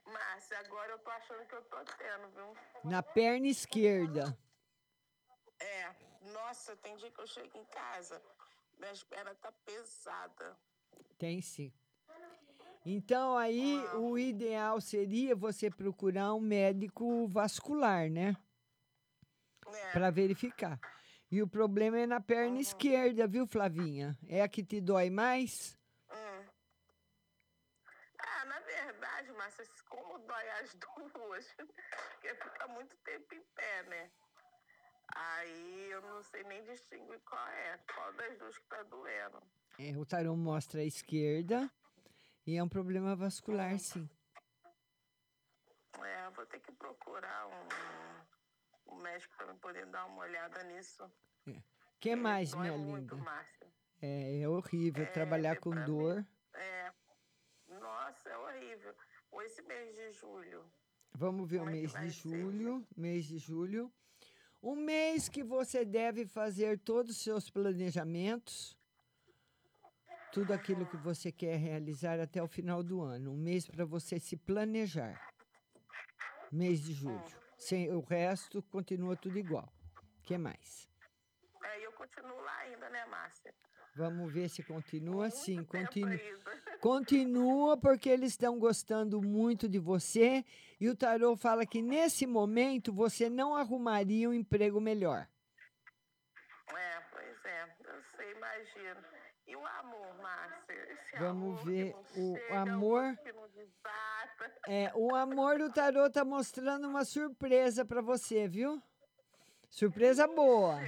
[0.06, 2.56] Márcia, agora eu tô achando que eu tô tendo, viu?
[2.84, 4.38] na perna esquerda.
[5.58, 5.94] É,
[6.32, 8.22] nossa, tem dia que eu chego em casa,
[8.78, 10.56] minhas pernas tá pesada.
[11.18, 11.72] Tem sim.
[12.84, 18.36] Então, aí, o ideal seria você procurar um médico vascular, né?
[19.92, 20.78] Para verificar.
[21.28, 24.16] E o problema é na perna esquerda, viu, Flavinha?
[24.28, 25.76] É a que te dói mais?
[26.08, 26.44] Hum.
[28.18, 30.74] Ah, na verdade, Márcia, como dói as
[31.14, 34.10] duas, porque fica muito tempo em pé, né?
[35.14, 39.42] Aí eu não sei nem distinguir qual é, qual das duas que tá doendo.
[39.78, 41.70] É, o tarô mostra a esquerda
[42.46, 44.08] e é um problema vascular, sim.
[46.02, 51.04] É, vou ter que procurar um, um médico para poder dar uma olhada nisso.
[51.46, 53.24] O que mais, minha muito, linda?
[53.30, 53.66] Márcia.
[54.02, 56.26] É, é horrível É, trabalhar com pra mim- dor.
[56.54, 56.92] É.
[57.68, 58.94] Nossa, é horrível.
[59.36, 60.64] Ou esse mês de julho.
[61.14, 62.38] Vamos ver o Como é que mês de ser?
[62.40, 62.86] julho.
[62.96, 63.92] Mês de julho.
[64.62, 68.74] Um mês que você deve fazer todos os seus planejamentos,
[70.32, 73.32] tudo aquilo que você quer realizar até o final do ano.
[73.32, 75.20] Um mês para você se planejar.
[76.50, 77.22] Mês de julho.
[77.58, 79.70] Sem, o resto continua tudo igual.
[80.18, 80.88] O que mais?
[81.62, 83.54] É, eu continuo lá ainda, né, Márcia?
[83.94, 85.28] Vamos ver se continua.
[85.28, 86.10] Sim, continua.
[86.10, 86.65] ainda.
[86.80, 90.44] Continua porque eles estão gostando muito de você
[90.80, 95.26] e o tarô fala que nesse momento você não arrumaria um emprego melhor.
[96.68, 99.00] É, pois é, eu sei, imagino.
[99.46, 100.74] E o amor, Márcia?
[100.92, 103.02] Esse Vamos amor ver o chega, amor.
[103.34, 103.96] não desata.
[104.68, 108.82] É, o amor do tarô tá mostrando uma surpresa para você, viu?
[109.70, 110.80] Surpresa boa.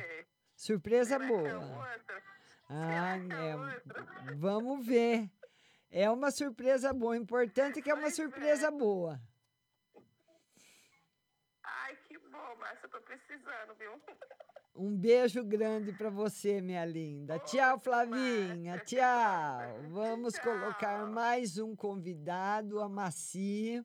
[0.57, 1.89] Surpresa boa.
[2.69, 5.31] Ah, é, vamos ver.
[5.91, 7.17] É uma surpresa boa.
[7.17, 9.21] Importante que é uma surpresa boa.
[11.63, 13.93] Ai, que bom, Márcia, eu tô precisando, viu?
[14.75, 17.39] Um beijo grande para você, minha linda.
[17.41, 18.79] Tchau, Flavinha.
[18.85, 19.61] Tchau.
[19.89, 23.85] Vamos colocar mais um convidado, a Maci.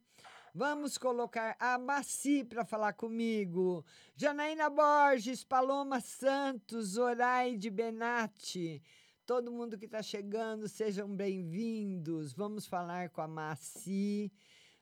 [0.53, 3.83] Vamos colocar a Maci para falar comigo.
[4.15, 8.79] Janaína Borges, Paloma Santos, Zoraide Benatti.
[9.25, 12.33] Todo mundo que está chegando, sejam bem-vindos.
[12.33, 14.29] Vamos falar com a Maci.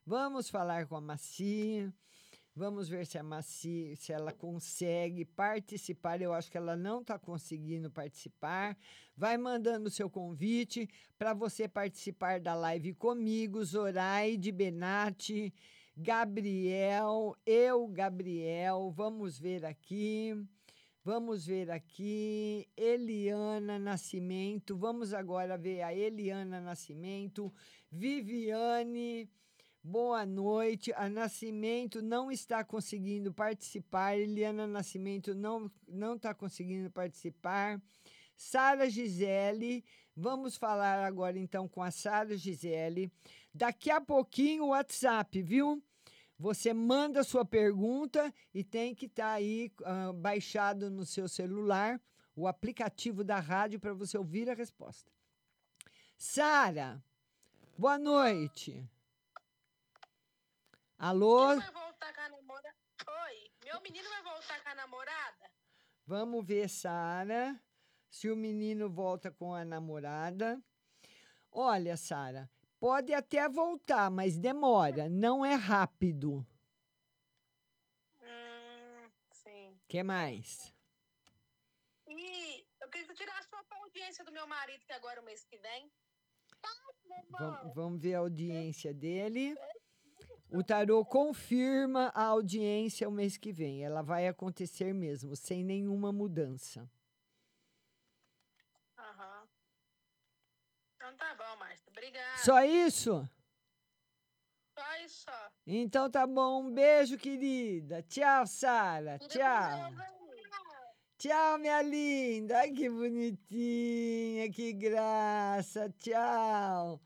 [0.03, 1.87] Vamos falar com a Maci.
[2.55, 6.23] Vamos ver se a Maci, se ela consegue participar.
[6.23, 8.75] Eu acho que ela não está conseguindo participar.
[9.15, 10.89] Vai mandando o seu convite
[11.19, 15.53] para você participar da live comigo, Zoraide Benatti,
[15.95, 18.89] Gabriel, eu, Gabriel.
[18.89, 20.35] Vamos ver aqui.
[21.03, 24.77] Vamos ver aqui, Eliana Nascimento.
[24.77, 27.51] Vamos agora ver a Eliana Nascimento,
[27.91, 29.27] Viviane.
[29.83, 30.93] Boa noite.
[30.93, 34.15] A Nascimento não está conseguindo participar.
[34.15, 37.81] Eliana Nascimento não não está conseguindo participar.
[38.37, 39.83] Sara Gisele,
[40.15, 43.11] vamos falar agora então com a Sara Gisele.
[43.51, 45.81] Daqui a pouquinho o WhatsApp, viu?
[46.41, 52.01] Você manda sua pergunta e tem que estar aí ah, baixado no seu celular
[52.35, 55.11] o aplicativo da rádio para você ouvir a resposta.
[56.17, 56.99] Sara,
[57.77, 58.89] boa noite.
[60.97, 61.55] Alô?
[61.57, 62.75] Vai voltar com a namorada?
[63.07, 65.51] Oi, meu menino vai voltar com a namorada?
[66.07, 67.61] Vamos ver, Sara,
[68.09, 70.59] se o menino volta com a namorada.
[71.51, 72.49] Olha, Sara,
[72.81, 76.43] pode até voltar, mas demora, não é rápido.
[78.19, 79.79] Hum, sim.
[79.87, 80.73] que mais?
[82.07, 85.25] E eu queria que tu tirasse uma audiência do meu marido, que agora é o
[85.25, 85.91] mês que vem.
[87.29, 89.55] Vam- Vamos ver a audiência dele.
[90.49, 93.83] O tarô confirma a audiência o mês que vem.
[93.85, 96.89] Ela vai acontecer mesmo, sem nenhuma mudança.
[98.97, 99.47] Aham.
[100.95, 101.50] Então tá bom.
[102.01, 102.37] Obrigada.
[102.37, 103.29] Só isso?
[104.75, 105.51] Só isso, só.
[105.67, 106.63] Então tá bom.
[106.63, 108.01] Um beijo, querida.
[108.01, 109.19] Tchau, Sara.
[109.19, 109.93] Tchau.
[111.19, 112.57] Tchau, minha linda.
[112.57, 115.93] Ai, que bonitinha, que graça.
[115.99, 116.99] Tchau.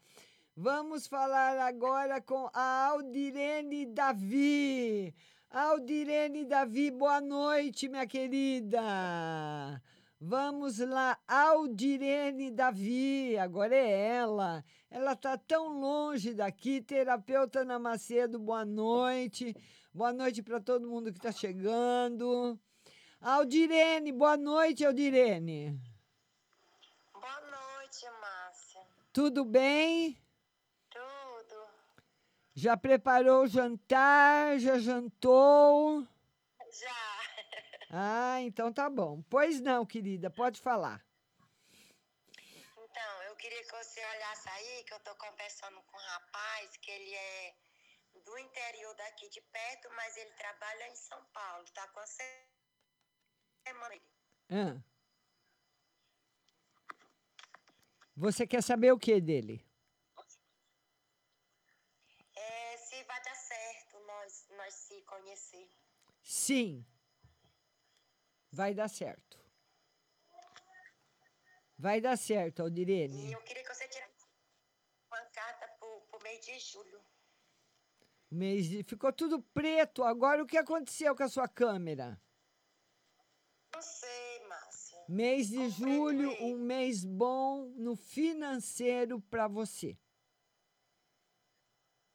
[0.56, 5.14] Vamos falar agora com a Aldirene Davi.
[5.50, 8.82] Aldirene Davi, boa noite, minha querida.
[10.28, 14.65] Vamos lá, Aldirene Davi, agora é ela.
[14.89, 16.82] Ela está tão longe daqui.
[16.82, 19.55] Terapeuta Ana Macedo, boa noite.
[19.93, 22.59] Boa noite para todo mundo que está chegando.
[23.21, 25.80] Aldirene, boa noite, Aldirene.
[27.13, 28.82] Boa noite, Márcia.
[29.13, 30.19] Tudo bem?
[30.89, 31.55] Tudo?
[32.55, 34.57] Já preparou o jantar?
[34.57, 36.01] Já jantou?
[36.71, 37.05] Já.
[37.90, 39.22] Ah, então tá bom.
[39.30, 41.06] Pois não, querida, pode falar.
[42.78, 46.92] Então, eu queria que você olhasse aí, que eu tô conversando com um rapaz, que
[46.92, 47.56] ele é
[48.26, 51.66] do interior daqui de perto, mas ele trabalha em São Paulo.
[51.74, 54.02] Tá com a semana.
[54.50, 54.82] Ah.
[58.18, 59.62] Você quer saber o que dele?
[62.36, 65.70] É, se vai dar certo nós, nós se conhecer.
[66.22, 66.86] Sim.
[68.56, 69.38] Vai dar certo.
[71.78, 73.34] Vai dar certo, E Aldirene.
[73.34, 74.26] eu queria que você tirasse
[75.12, 77.01] uma carta pro, pro mês de julho.
[78.32, 80.03] O mês de- Ficou tudo preto.
[80.06, 82.18] Agora o que aconteceu com a sua câmera?
[83.74, 85.03] Não sei, Márcia.
[85.10, 89.97] Mês de julho, um mês bom no financeiro para você.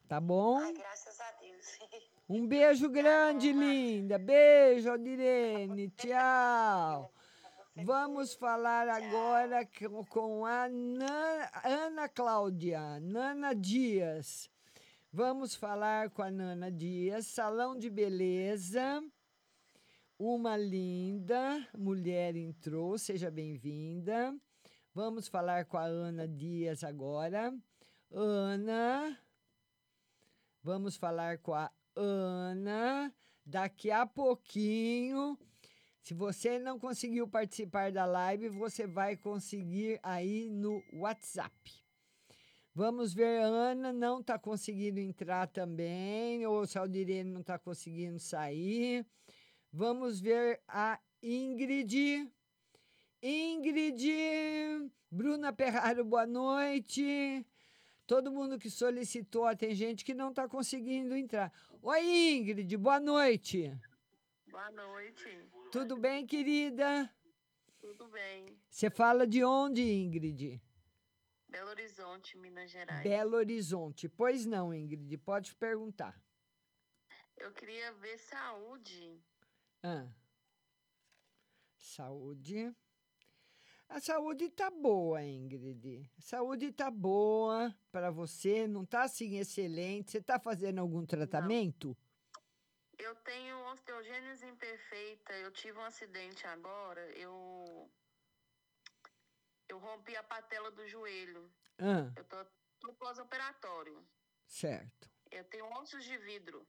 [0.08, 0.56] Tá bom?
[0.58, 1.66] Ai, graças a Deus.
[2.30, 4.16] Um beijo grande, linda.
[4.16, 5.90] Beijo, Aldirene.
[5.90, 7.12] Tchau.
[7.84, 9.66] Vamos falar agora
[10.08, 14.48] com- a Nan- Ana Cláudia, Nana Dias.
[15.12, 19.02] Vamos falar com a Nana Dias, salão de beleza.
[20.16, 24.32] Uma linda mulher entrou, seja bem-vinda.
[24.94, 27.52] Vamos falar com a Ana Dias agora.
[28.12, 29.18] Ana,
[30.62, 31.70] vamos falar com a
[32.00, 33.12] Ana
[33.44, 35.38] daqui a pouquinho.
[36.02, 41.52] Se você não conseguiu participar da live, você vai conseguir aí no WhatsApp.
[42.74, 48.18] Vamos ver, Ana não está conseguindo entrar também, ou se a Aldirene não está conseguindo
[48.18, 49.04] sair.
[49.70, 52.30] Vamos ver a Ingrid.
[53.22, 54.08] Ingrid,
[55.10, 57.44] Bruna Perraro, boa noite.
[58.10, 61.52] Todo mundo que solicitou, tem gente que não está conseguindo entrar.
[61.80, 63.72] Oi, Ingrid, boa noite.
[64.48, 65.48] Boa noite.
[65.70, 67.08] Tudo bem, querida?
[67.80, 68.60] Tudo bem?
[68.68, 70.60] Você fala de onde, Ingrid?
[71.48, 73.04] Belo Horizonte, Minas Gerais.
[73.04, 74.08] Belo Horizonte.
[74.08, 76.20] Pois não, Ingrid, pode perguntar.
[77.36, 79.22] Eu queria ver saúde.
[79.84, 80.08] Ah.
[81.76, 82.74] Saúde.
[83.90, 86.08] A saúde tá boa, Ingrid.
[86.16, 90.12] A saúde tá boa para você, não tá assim excelente.
[90.12, 91.96] Você tá fazendo algum tratamento?
[92.96, 95.32] Eu tenho osteogênese imperfeita.
[95.32, 97.00] Eu tive um acidente agora.
[97.16, 97.90] Eu
[99.68, 101.50] eu rompi a patela do joelho.
[101.78, 102.36] Ah, Eu tô,
[102.80, 104.04] tô pós-operatório.
[104.46, 105.10] certo.
[105.32, 106.66] Eu tenho ossos de vidro.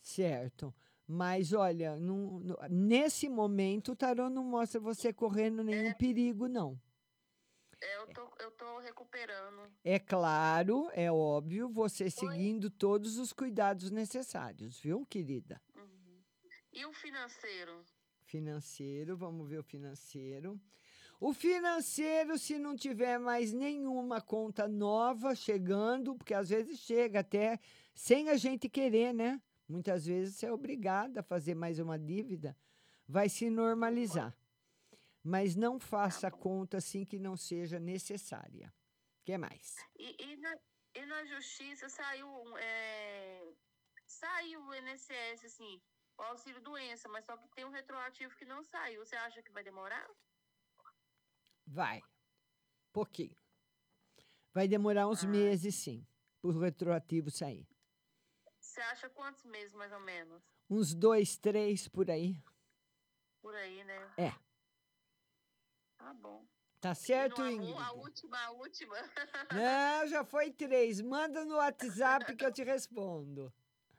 [0.00, 0.74] Certo.
[1.06, 6.80] Mas olha, não- não- nesse momento o tarô não mostra você correndo nenhum perigo, não.
[7.80, 9.68] É, Eu tô, eu tô recuperando.
[9.82, 15.60] É claro, é óbvio, você seguindo todos os cuidados necessários, viu, querida?
[16.72, 17.84] E o financeiro?
[18.24, 20.58] Financeiro, vamos ver o financeiro.
[21.20, 27.58] O financeiro, se não tiver mais nenhuma conta nova chegando, porque às vezes chega até
[27.94, 29.40] sem a gente querer, né?
[29.72, 32.54] Muitas vezes você é obrigada a fazer mais uma dívida,
[33.08, 34.36] vai se normalizar.
[35.24, 38.68] Mas não faça conta assim que não seja necessária.
[38.68, 39.76] O que mais?
[39.98, 40.58] E, e, na,
[40.94, 43.54] e na justiça saiu é,
[44.06, 45.80] saiu o INSS, assim,
[46.18, 49.06] o auxílio doença, mas só que tem um retroativo que não saiu.
[49.06, 50.06] Você acha que vai demorar?
[51.66, 52.02] Vai.
[52.92, 53.36] Pouquinho.
[54.52, 56.06] Vai demorar uns meses, sim,
[56.42, 57.71] para o retroativo sair.
[58.72, 60.42] Você acha quantos meses, mais ou menos?
[60.70, 62.42] Uns dois, três por aí.
[63.42, 64.10] Por aí, né?
[64.16, 64.32] É.
[65.98, 66.42] Tá bom.
[66.80, 67.76] Tá certo, Ingrid?
[67.76, 68.96] A última, a última.
[69.52, 71.02] Não, já foi três.
[71.02, 73.52] Manda no WhatsApp que eu te respondo.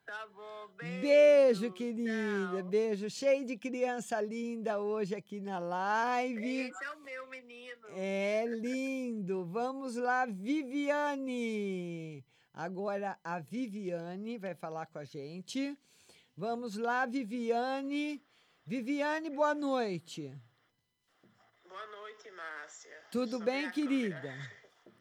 [0.03, 1.01] Tá bom, beijo.
[1.01, 2.63] Beijo, querida.
[2.63, 3.11] Beijo.
[3.11, 6.61] Cheio de criança linda hoje aqui na live.
[6.61, 7.89] Esse é o meu menino.
[7.89, 9.45] É lindo.
[9.45, 12.25] Vamos lá, Viviane.
[12.53, 15.75] Agora a Viviane vai falar com a gente.
[16.37, 18.23] Vamos lá, Viviane.
[18.65, 20.31] Viviane, boa noite.
[21.67, 23.05] Boa noite, Márcia.
[23.11, 24.21] Tudo Sobre bem, querida?
[24.21, 24.51] câmera.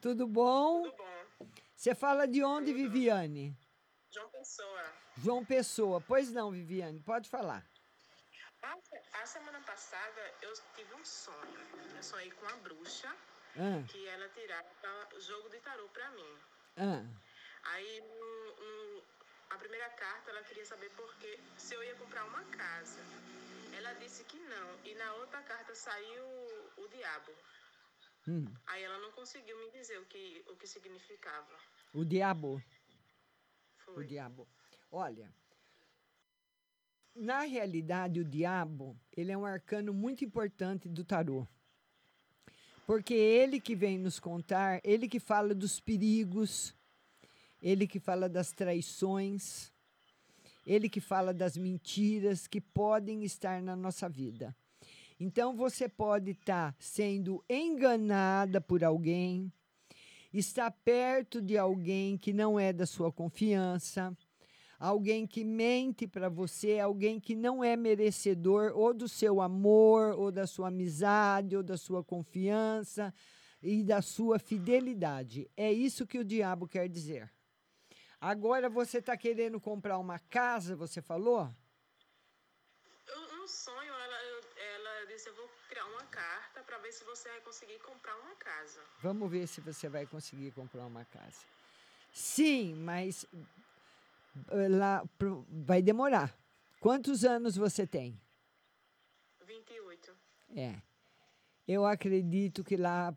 [0.01, 0.83] Tudo bom?
[0.83, 1.47] Tudo bom.
[1.75, 3.55] Você fala de onde, Viviane?
[4.09, 4.93] João Pessoa.
[5.17, 6.01] João Pessoa.
[6.01, 7.63] Pois não, Viviane, pode falar.
[9.21, 11.37] A semana passada eu tive um sonho.
[11.95, 13.13] Eu sonhei com uma bruxa
[13.55, 13.83] Ah.
[13.87, 14.67] que ela tirava
[15.19, 16.37] jogo de tarô pra mim.
[16.77, 17.05] Ah,
[17.63, 19.03] Aí, no- no-
[19.49, 22.99] a primeira carta, ela queria saber porque se eu ia comprar uma casa.
[23.77, 24.79] Ela disse que não.
[24.85, 26.23] E na outra carta saiu
[26.77, 27.31] o diabo.
[28.27, 31.57] hum, Aí ela não conseguiu me dizer o que, o que significava.
[31.93, 32.61] o diabo.
[33.77, 34.03] Foi.
[34.03, 34.47] O diabo.
[34.91, 35.33] Olha,
[37.15, 41.47] na realidade, o diabo, ele é um arcano muito importante do tarô.
[42.85, 46.75] Porque ele que vem nos contar, ele que fala dos perigos,
[47.63, 49.71] ele que fala das traições,
[50.67, 54.53] ele que fala das mentiras que podem estar na nossa vida.
[55.17, 59.49] Então você pode estar sendo enganada por alguém,
[60.33, 64.15] está perto de alguém que não é da sua confiança,
[64.77, 70.33] alguém que mente para você, alguém que não é merecedor ou do seu amor, ou
[70.33, 73.13] da sua amizade, ou da sua confiança
[73.61, 75.49] e da sua fidelidade.
[75.55, 77.31] É isso que o diabo quer dizer.
[78.23, 81.53] Agora você está querendo comprar uma casa, você falou?
[83.33, 84.17] No sonho, ela,
[84.75, 88.33] ela disse: Eu vou criar uma carta para ver se você vai conseguir comprar uma
[88.35, 88.79] casa.
[89.01, 91.41] Vamos ver se você vai conseguir comprar uma casa.
[92.13, 93.25] Sim, mas
[94.51, 95.03] eh, lá
[95.49, 96.33] vai demorar.
[96.79, 98.17] Quantos anos você tem?
[99.45, 100.15] 28.
[100.55, 100.81] É.
[101.67, 103.13] Eu acredito que lá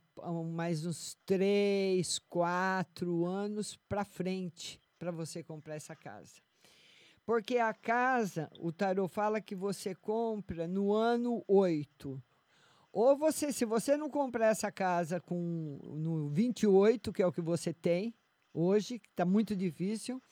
[0.52, 6.40] mais uns três, quatro anos para frente para você comprar essa casa.
[7.24, 12.22] Porque a casa, o tarô fala que você compra no ano 8.
[12.92, 17.40] Ou você, se você não comprar essa casa com no 28, que é o que
[17.40, 18.14] você tem
[18.54, 20.22] hoje, que está muito difícil,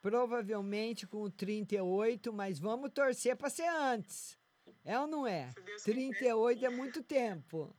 [0.00, 4.38] provavelmente com o 38, mas vamos torcer para ser antes.
[4.84, 5.50] É ou não é?
[5.82, 7.74] 38 é muito tempo.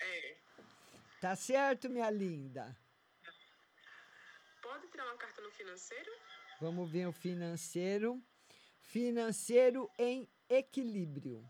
[0.00, 0.36] É.
[1.20, 2.76] Tá certo, minha linda?
[4.94, 6.12] Tirar uma carta no financeiro?
[6.60, 8.22] Vamos ver o financeiro.
[8.78, 11.44] Financeiro em equilíbrio.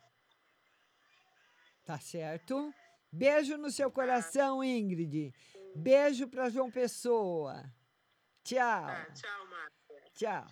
[1.85, 2.73] Tá certo?
[3.13, 5.35] Beijo no seu coração, Ingrid.
[5.77, 7.71] Beijo para João Pessoa.
[8.43, 8.87] Tchau.
[9.13, 10.11] Tchau, Márcia.
[10.15, 10.47] Tchau.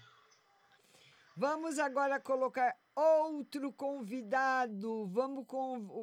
[1.35, 5.07] Vamos agora colocar outro convidado.
[5.07, 5.47] Vamos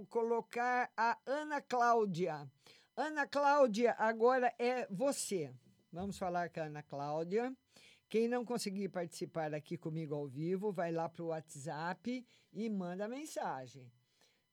[0.09, 2.51] colocar a Ana Cláudia.
[2.97, 5.53] Ana Cláudia, agora é você.
[5.91, 7.51] Vamos falar com a Ana Cláudia.
[8.07, 12.23] Quem não conseguir participar aqui comigo ao vivo, vai lá para o WhatsApp
[12.53, 13.91] e manda mensagem.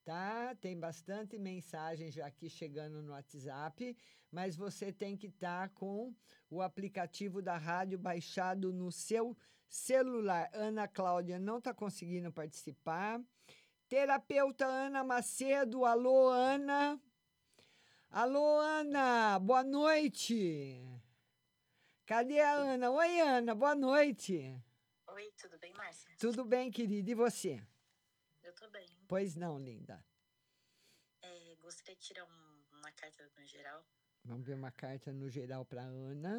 [0.02, 0.54] Tá?
[0.54, 3.94] Tem bastante mensagem já aqui chegando no WhatsApp,
[4.32, 6.14] mas você tem que estar com
[6.48, 9.36] o aplicativo da rádio baixado no seu
[9.68, 10.48] celular.
[10.54, 13.20] Ana Cláudia não está conseguindo participar.
[13.88, 16.98] Terapeuta Ana Macedo, alô, Ana.
[18.10, 21.05] Alô, Ana, boa noite.
[22.06, 22.90] Cadê a Ana?
[22.90, 24.62] Oi, Ana, boa noite.
[25.08, 26.14] Oi, tudo bem, Márcia?
[26.20, 27.10] Tudo bem, querida?
[27.10, 27.60] E você?
[28.44, 28.86] Eu tô bem.
[29.08, 30.04] Pois não, linda.
[31.20, 33.84] É, gostaria de tirar um- uma carta no geral.
[34.24, 36.36] Vamos ver uma carta no geral para Ana.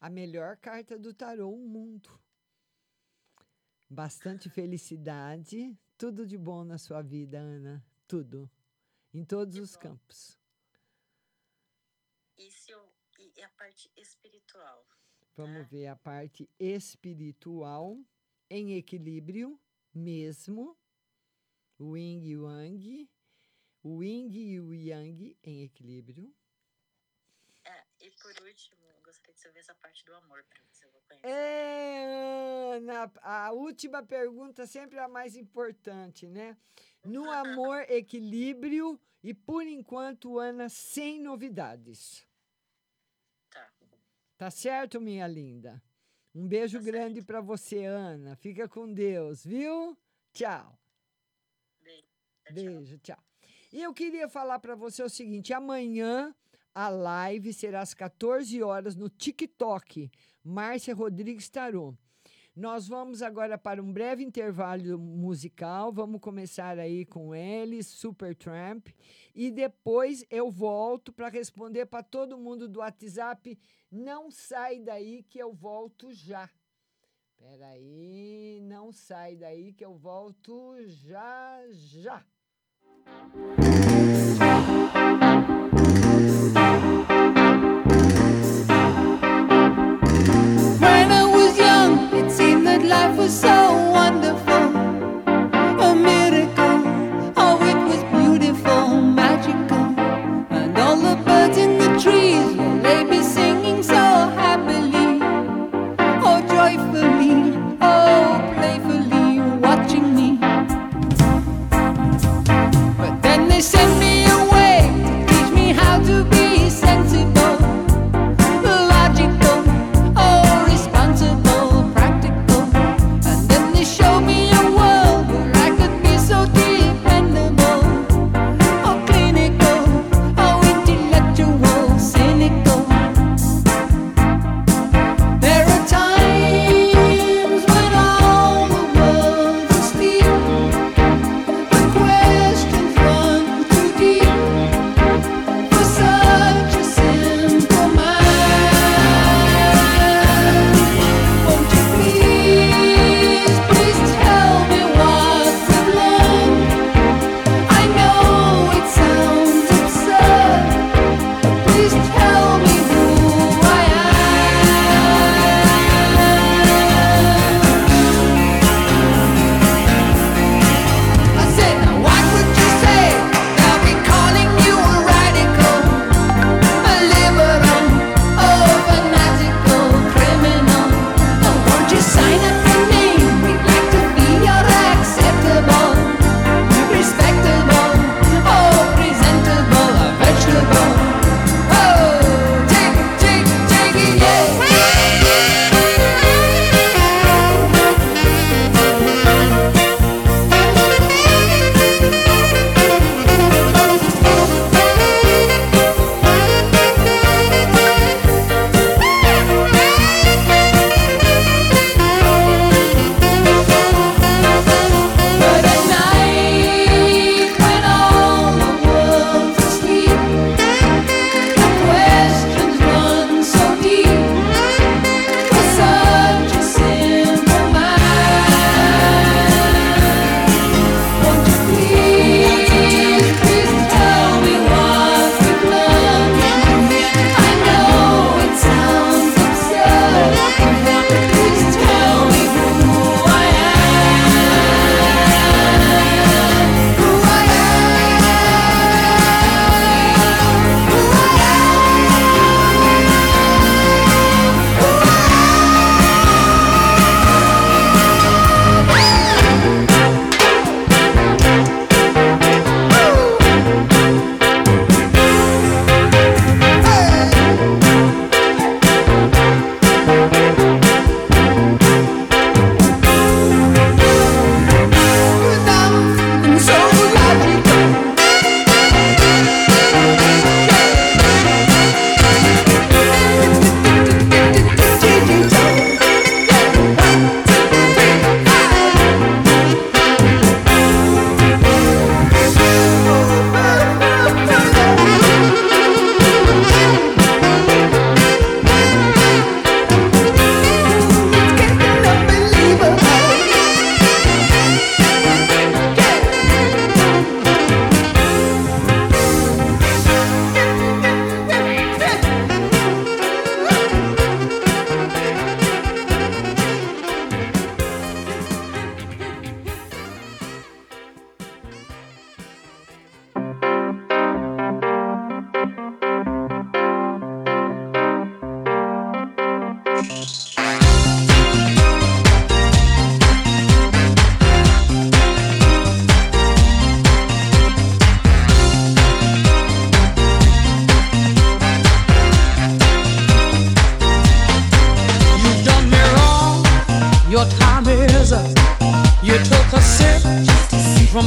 [0.00, 2.20] A melhor carta do tarô, o mundo.
[3.88, 7.82] Bastante felicidade, tudo de bom na sua vida, Ana.
[8.06, 8.50] Tudo.
[9.14, 10.38] Em todos os campos.
[12.36, 12.87] E, se eu,
[13.38, 14.84] e e a parte espiritual?
[15.36, 17.96] Vamos ver a parte espiritual
[18.50, 19.60] em equilíbrio
[19.94, 20.76] mesmo.
[21.78, 23.08] O yin e o yang.
[23.84, 26.34] O yin e o yang em equilíbrio.
[27.64, 31.00] É, e por último, gostaria de saber essa parte do amor, ver se eu vou
[31.02, 31.28] conhecer.
[31.28, 36.56] É, Ana, a última pergunta sempre é a mais importante, né?
[37.04, 42.27] No amor, equilíbrio e, por enquanto, Ana, sem novidades.
[44.38, 44.46] Tá.
[44.46, 45.82] Tá certo, minha linda?
[46.32, 48.36] Um beijo grande para você, Ana.
[48.36, 49.98] Fica com Deus, viu?
[50.32, 50.78] Tchau.
[52.52, 53.18] Beijo, tchau.
[53.72, 56.32] E eu queria falar para você o seguinte: amanhã
[56.72, 60.10] a live será às 14 horas no TikTok,
[60.44, 61.94] Márcia Rodrigues Tarô.
[62.58, 65.92] Nós vamos agora para um breve intervalo musical.
[65.92, 68.88] Vamos começar aí com eles, Supertramp,
[69.32, 73.56] e depois eu volto para responder para todo mundo do WhatsApp.
[73.88, 76.50] Não sai daí que eu volto já.
[77.36, 82.26] Peraí, não sai daí que eu volto já já.
[92.88, 94.47] Life was so wonderful.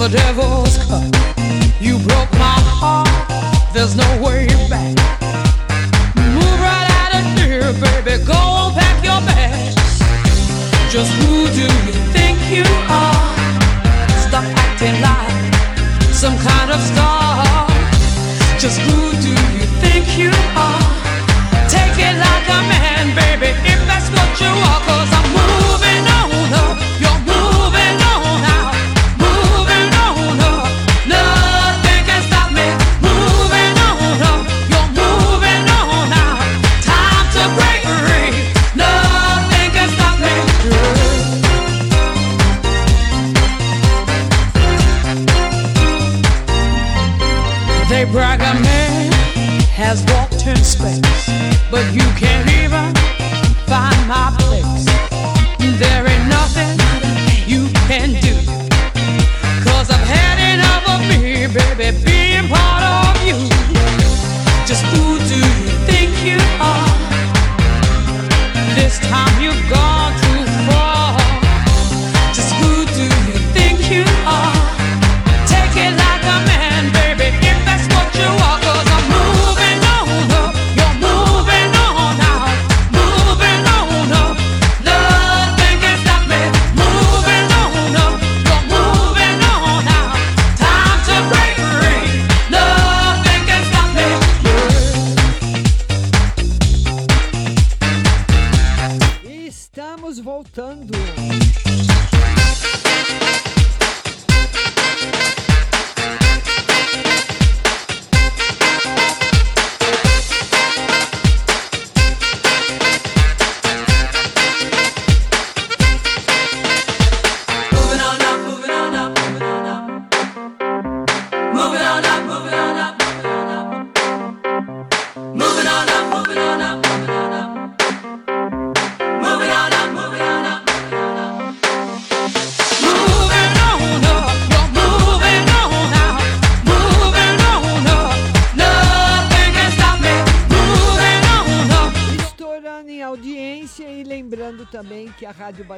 [0.02, 1.14] The devil's cup.
[1.80, 3.08] You broke my heart.
[3.72, 4.98] There's no way back.
[6.18, 8.18] Move right out of here, baby.
[8.26, 9.78] Go on, pack your bags.
[10.90, 13.30] Just who do you think you are?
[14.26, 15.54] Stop acting like
[16.18, 17.70] some kind of star.
[18.58, 20.82] Just who do you think you are?
[21.70, 22.91] Take it like a man,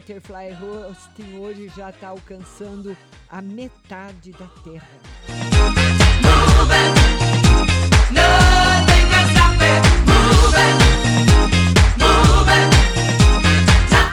[0.03, 2.95] Butterfly Hosting hoje já está alcançando
[3.29, 4.87] a metade da Terra.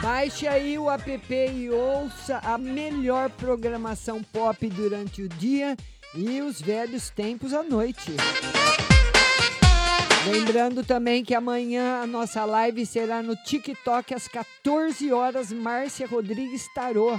[0.01, 5.77] Baixe aí o app e ouça a melhor programação pop durante o dia
[6.15, 8.15] e os velhos tempos à noite.
[10.27, 16.69] Lembrando também que amanhã a nossa live será no TikTok às 14 horas, Márcia Rodrigues
[16.75, 17.19] Tarô.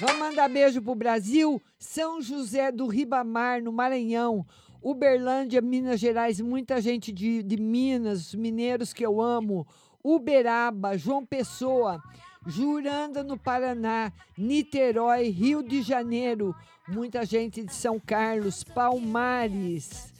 [0.00, 4.44] Vamos mandar beijo pro Brasil, São José do Ribamar, no Maranhão,
[4.82, 9.64] Uberlândia, Minas Gerais, muita gente de, de Minas, os mineiros que eu amo,
[10.02, 12.02] Uberaba, João Pessoa,
[12.44, 16.54] Juranda, no Paraná, Niterói, Rio de Janeiro,
[16.88, 20.13] muita gente de São Carlos, Palmares.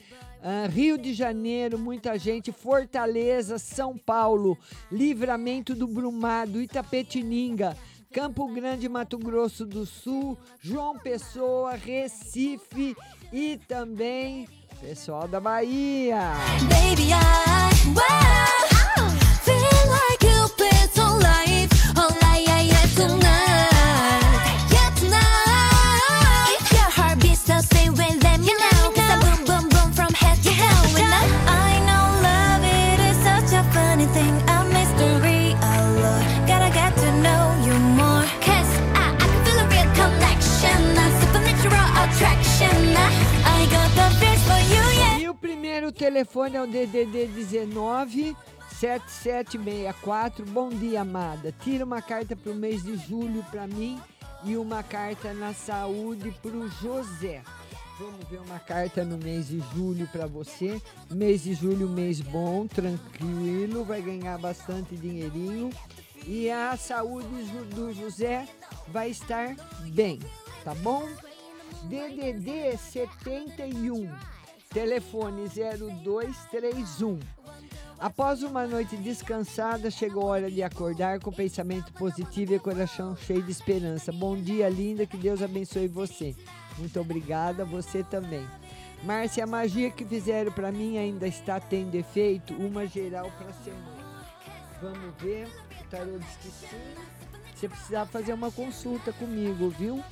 [0.46, 4.58] Ah, Rio de Janeiro, muita gente, Fortaleza, São Paulo,
[4.92, 7.74] Livramento do Brumado, Itapetininga,
[8.12, 12.94] Campo Grande, Mato Grosso do Sul, João Pessoa, Recife.
[13.32, 14.46] E também
[14.82, 16.20] pessoal da Bahia.
[16.68, 18.44] Baby, I wow,
[46.04, 48.36] telefone é o DDD 19
[48.78, 50.44] 7764.
[50.44, 51.50] Bom dia, amada.
[51.50, 53.98] Tira uma carta para o mês de julho para mim
[54.44, 57.40] e uma carta na saúde para o José.
[57.98, 60.78] Vamos ver uma carta no mês de julho para você.
[61.10, 65.70] Mês de julho, mês bom, tranquilo, vai ganhar bastante dinheirinho.
[66.26, 67.28] E a saúde
[67.74, 68.46] do José
[68.88, 69.56] vai estar
[69.90, 70.20] bem,
[70.64, 71.08] tá bom?
[71.84, 74.10] DDD 71,
[74.74, 77.20] telefone 0231.
[77.96, 83.40] Após uma noite descansada, chegou a hora de acordar com pensamento positivo e coração cheio
[83.40, 84.10] de esperança.
[84.10, 86.34] Bom dia, linda, que Deus abençoe você.
[86.76, 88.44] Muito obrigada, você também.
[89.04, 92.52] Márcia, a magia que fizeram para mim ainda está tendo efeito?
[92.54, 94.04] Uma geral para semana.
[94.82, 95.46] Vamos ver.
[95.80, 96.66] O tarô que sim.
[97.54, 100.02] Você precisar fazer uma consulta comigo, viu?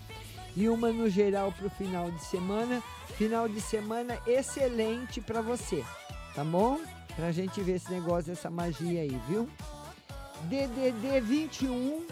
[0.54, 2.80] E uma no geral para o final de semana.
[3.16, 5.84] Final de semana excelente para você,
[6.34, 6.80] tá bom?
[7.14, 9.48] Pra gente ver esse negócio, essa magia aí, viu?
[10.48, 12.04] DDD 21,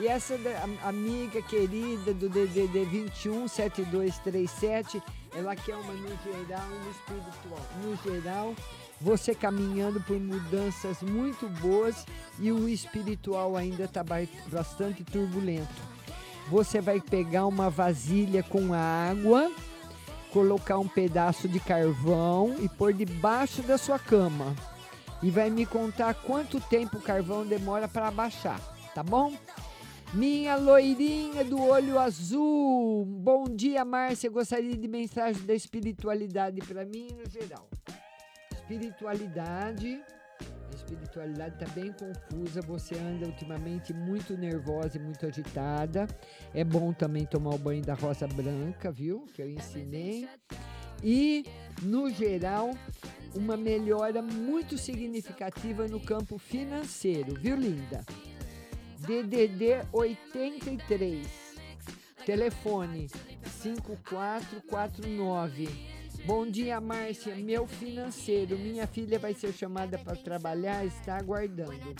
[0.00, 0.34] E essa
[0.82, 5.02] amiga querida do DDD 21 7237,
[5.36, 7.66] ela quer uma no geral no espiritual.
[7.84, 8.54] No geral,
[8.98, 12.06] você caminhando por mudanças muito boas
[12.38, 14.02] e o espiritual ainda está
[14.50, 15.68] bastante turbulento.
[16.48, 19.52] Você vai pegar uma vasilha com água,
[20.32, 24.56] colocar um pedaço de carvão e pôr debaixo da sua cama.
[25.22, 28.58] E vai me contar quanto tempo o carvão demora para abaixar,
[28.94, 29.34] tá bom?
[30.12, 33.04] Minha loirinha do olho azul.
[33.04, 34.28] Bom dia, Márcia.
[34.28, 37.70] Gostaria de mensagem da espiritualidade para mim no geral.
[38.52, 40.02] Espiritualidade.
[40.40, 42.60] A espiritualidade está bem confusa.
[42.62, 46.08] Você anda ultimamente muito nervosa e muito agitada.
[46.52, 49.26] É bom também tomar o banho da rosa branca, viu?
[49.32, 50.28] Que eu ensinei.
[51.04, 51.44] E,
[51.82, 52.72] no geral,
[53.32, 58.04] uma melhora muito significativa no campo financeiro, viu, linda?
[59.00, 61.26] DDD 83.
[62.26, 63.08] Telefone
[63.62, 65.68] 5449.
[66.26, 67.34] Bom dia, Márcia.
[67.34, 68.58] Meu financeiro.
[68.58, 71.96] Minha filha vai ser chamada para trabalhar, está aguardando.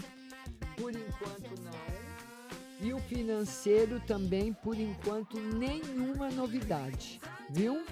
[0.77, 1.73] Por enquanto, não.
[2.83, 7.83] E o financeiro também, por enquanto, nenhuma novidade, viu?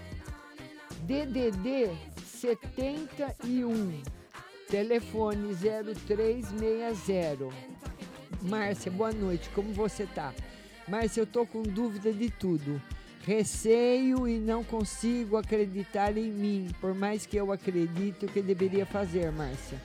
[1.02, 4.02] DDD 71.
[4.68, 7.48] Telefone 0360.
[8.42, 9.48] Márcia, boa noite.
[9.50, 10.32] Como você tá?
[10.86, 12.80] Márcia, eu tô com dúvida de tudo.
[13.24, 18.86] Receio e não consigo acreditar em mim, por mais que eu acredite o que deveria
[18.86, 19.78] fazer, Márcia.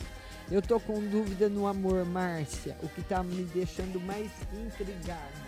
[0.51, 5.43] Eu tô com dúvida no amor, Márcia, o que tá me deixando mais intrigado.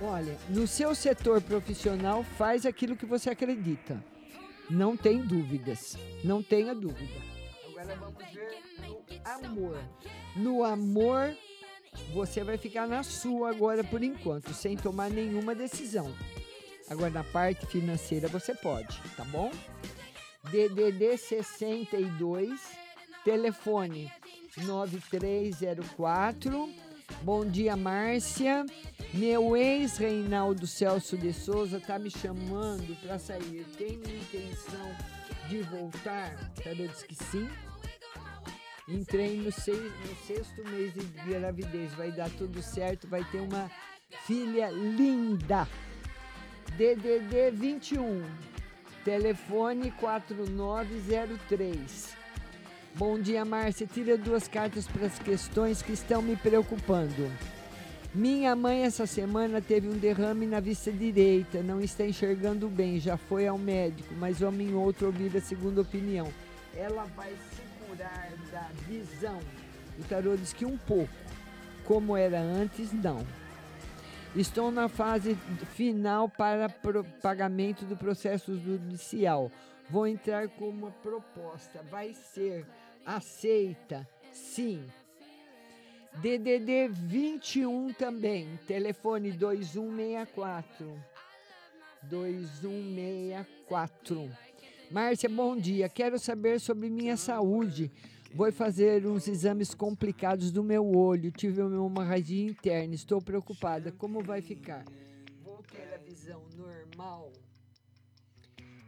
[0.00, 4.02] Olha, no seu setor profissional, faz aquilo que você acredita.
[4.68, 5.96] Não tem dúvidas.
[6.24, 7.31] Não tenha dúvida.
[7.82, 9.76] Agora vamos ver no amor.
[10.36, 11.36] No amor,
[12.14, 16.14] você vai ficar na sua agora por enquanto, sem tomar nenhuma decisão.
[16.88, 19.50] Agora na parte financeira você pode, tá bom?
[20.44, 22.60] DDD 62,
[23.24, 24.12] telefone
[24.58, 26.72] 9304.
[27.22, 28.64] Bom dia, Márcia.
[29.12, 33.66] Meu ex Reinaldo Celso de Souza tá me chamando para sair.
[33.76, 34.94] Tem intenção
[35.48, 36.52] de voltar?
[36.62, 37.48] Tarô diz que sim.
[38.88, 41.92] Entrei no, seis- no sexto mês de gravidez.
[41.94, 43.06] Vai dar tudo certo.
[43.08, 43.70] Vai ter uma
[44.26, 45.66] filha linda.
[46.76, 48.22] DDD 21.
[49.04, 52.16] Telefone 4903.
[52.94, 53.86] Bom dia, Márcia.
[53.86, 57.30] Tira duas cartas para as questões que estão me preocupando.
[58.14, 63.16] Minha mãe essa semana teve um derrame na vista direita, não está enxergando bem, já
[63.16, 66.30] foi ao médico, mas homem outro ouvir a segunda opinião.
[66.76, 68.28] Ela vai se curar
[68.86, 69.40] visão.
[69.98, 71.12] O tarô diz que um pouco.
[71.84, 73.26] Como era antes, não.
[74.34, 75.36] Estou na fase
[75.74, 76.68] final para
[77.20, 79.50] pagamento do processo judicial.
[79.90, 81.82] Vou entrar com uma proposta.
[81.90, 82.66] Vai ser
[83.04, 84.08] aceita?
[84.32, 84.86] Sim.
[86.14, 88.58] DDD 21 também.
[88.66, 90.98] Telefone 2164.
[92.02, 94.30] 2164.
[94.90, 95.88] Márcia, bom dia.
[95.88, 97.92] Quero saber sobre minha saúde.
[98.34, 101.30] Vou fazer uns exames complicados do meu olho.
[101.30, 102.94] Tive uma hemorragia interna.
[102.94, 103.92] Estou preocupada.
[103.92, 104.86] Como vai ficar?
[105.44, 107.30] Vou ter a visão normal.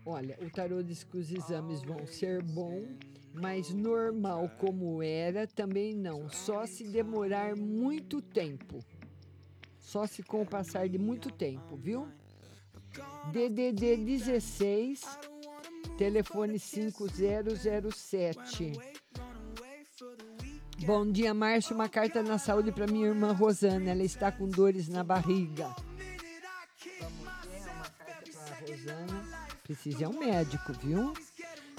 [0.07, 2.88] Olha, o tarô diz que os exames vão ser bons,
[3.34, 6.26] mas normal como era também não.
[6.30, 8.82] Só se demorar muito tempo.
[9.78, 12.09] só se com o passar de muito tempo, viu?
[13.30, 15.03] DDD 16,
[15.99, 18.93] telefone 5007.
[20.81, 21.75] Bom dia, Márcio.
[21.75, 23.91] Uma carta na saúde para minha irmã Rosana.
[23.91, 25.75] Ela está com dores na barriga.
[28.61, 29.25] Rosana.
[29.62, 31.14] Precisa é um médico, viu?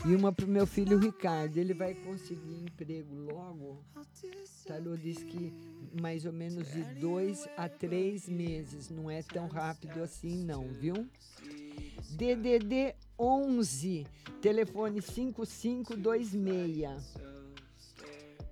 [0.06, 1.58] E uma para o meu filho Ricardo.
[1.58, 3.84] Ele vai conseguir emprego logo.
[4.66, 5.54] Tarô diz que
[6.02, 8.89] mais ou menos de dois a três meses.
[8.89, 11.08] Não é tão rápido assim, não, viu?
[12.12, 14.08] DDD 11,
[14.41, 17.34] telefone 5526.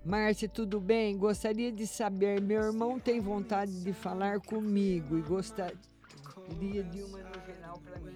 [0.04, 1.16] Márcia, tudo bem?
[1.16, 7.40] Gostaria de saber, meu irmão tem vontade de falar comigo e gostaria de uma no
[7.46, 8.12] geral para mim.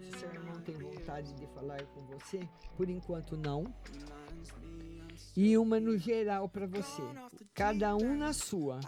[0.00, 3.64] Se seu irmão tem vontade de falar com você, por enquanto não.
[5.36, 7.02] E uma no geral para você.
[7.52, 8.78] Cada um na sua.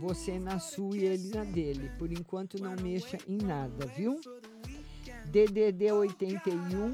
[0.00, 1.92] Você na sua e ele na dele.
[1.96, 4.20] Por enquanto não mexa em nada, viu?
[5.26, 6.92] DDD 81,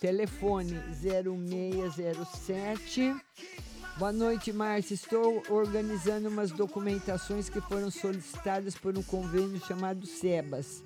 [0.00, 3.14] telefone 0607.
[3.96, 4.94] Boa noite, Márcia.
[4.94, 10.82] Estou organizando umas documentações que foram solicitadas por um convênio chamado SEBAS.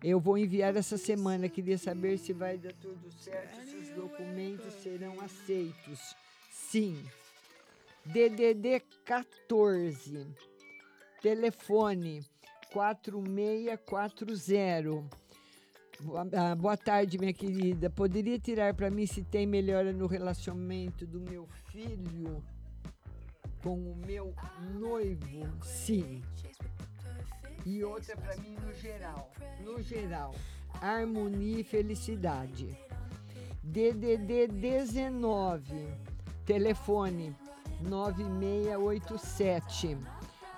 [0.00, 1.48] Eu vou enviar essa semana.
[1.48, 6.14] Queria saber se vai dar tudo certo, se os documentos serão aceitos.
[6.52, 7.04] Sim.
[8.04, 10.24] DDD 14,
[11.20, 12.24] telefone
[12.72, 15.19] 4640.
[16.02, 17.90] Boa, ah, boa tarde, minha querida.
[17.90, 22.42] Poderia tirar para mim se tem melhora no relacionamento do meu filho
[23.62, 24.34] com o meu
[24.78, 25.46] noivo?
[25.62, 26.22] Sim.
[27.66, 29.30] E outra para mim no geral.
[29.62, 30.34] No geral,
[30.80, 32.74] harmonia e felicidade.
[33.62, 35.86] DDD 19,
[36.46, 37.36] telefone
[37.82, 39.98] 9687.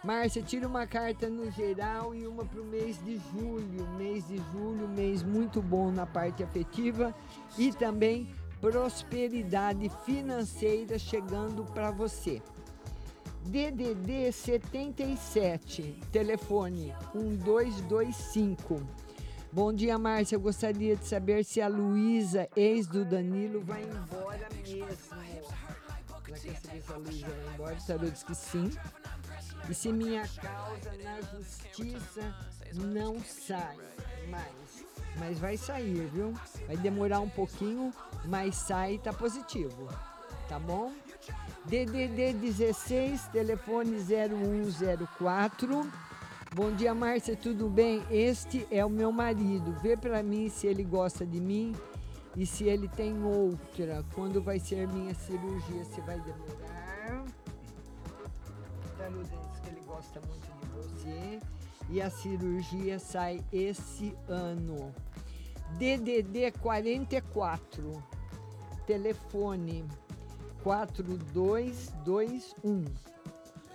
[0.05, 3.89] Márcia, tira uma carta no geral e uma para o mês de julho.
[3.97, 7.15] Mês de julho, mês muito bom na parte afetiva
[7.57, 8.29] e também
[8.61, 12.43] prosperidade financeira chegando para você.
[13.45, 18.81] DDD 77, telefone 1225.
[19.53, 20.35] Bom dia, Márcia.
[20.35, 24.79] Eu gostaria de saber se a Luísa, ex do Danilo, vai embora mesmo.
[24.79, 27.77] Já quer saber se a Luísa vai embora?
[27.77, 28.71] O tarô diz que sim.
[29.69, 32.35] E se minha causa na justiça
[32.75, 33.77] não sai
[34.29, 34.85] mais.
[35.19, 36.33] Mas vai sair, viu?
[36.67, 37.93] Vai demorar um pouquinho,
[38.25, 39.89] mas sai tá positivo.
[40.49, 40.93] Tá bom?
[41.65, 45.91] DDD 16, telefone 0104.
[46.55, 48.03] Bom dia, Márcia, tudo bem?
[48.11, 49.73] Este é o meu marido.
[49.81, 51.75] Vê para mim se ele gosta de mim
[52.37, 54.05] e se ele tem outra.
[54.15, 55.85] Quando vai ser minha cirurgia?
[55.85, 57.25] Se vai demorar?
[58.97, 59.52] Que ele
[60.13, 61.41] gosta muito de você
[61.89, 64.93] e a cirurgia sai esse ano.
[65.79, 68.03] DDD 44,
[68.87, 69.85] telefone
[70.63, 72.85] 4221.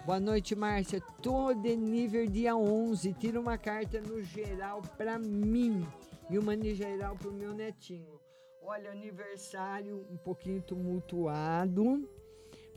[0.06, 1.02] Boa noite, Márcia.
[1.22, 3.14] Tô de nível dia 11.
[3.14, 5.86] Tira uma carta no geral para mim
[6.30, 8.22] e uma no geral pro meu netinho.
[8.62, 12.08] Olha, aniversário um pouquinho tumultuado.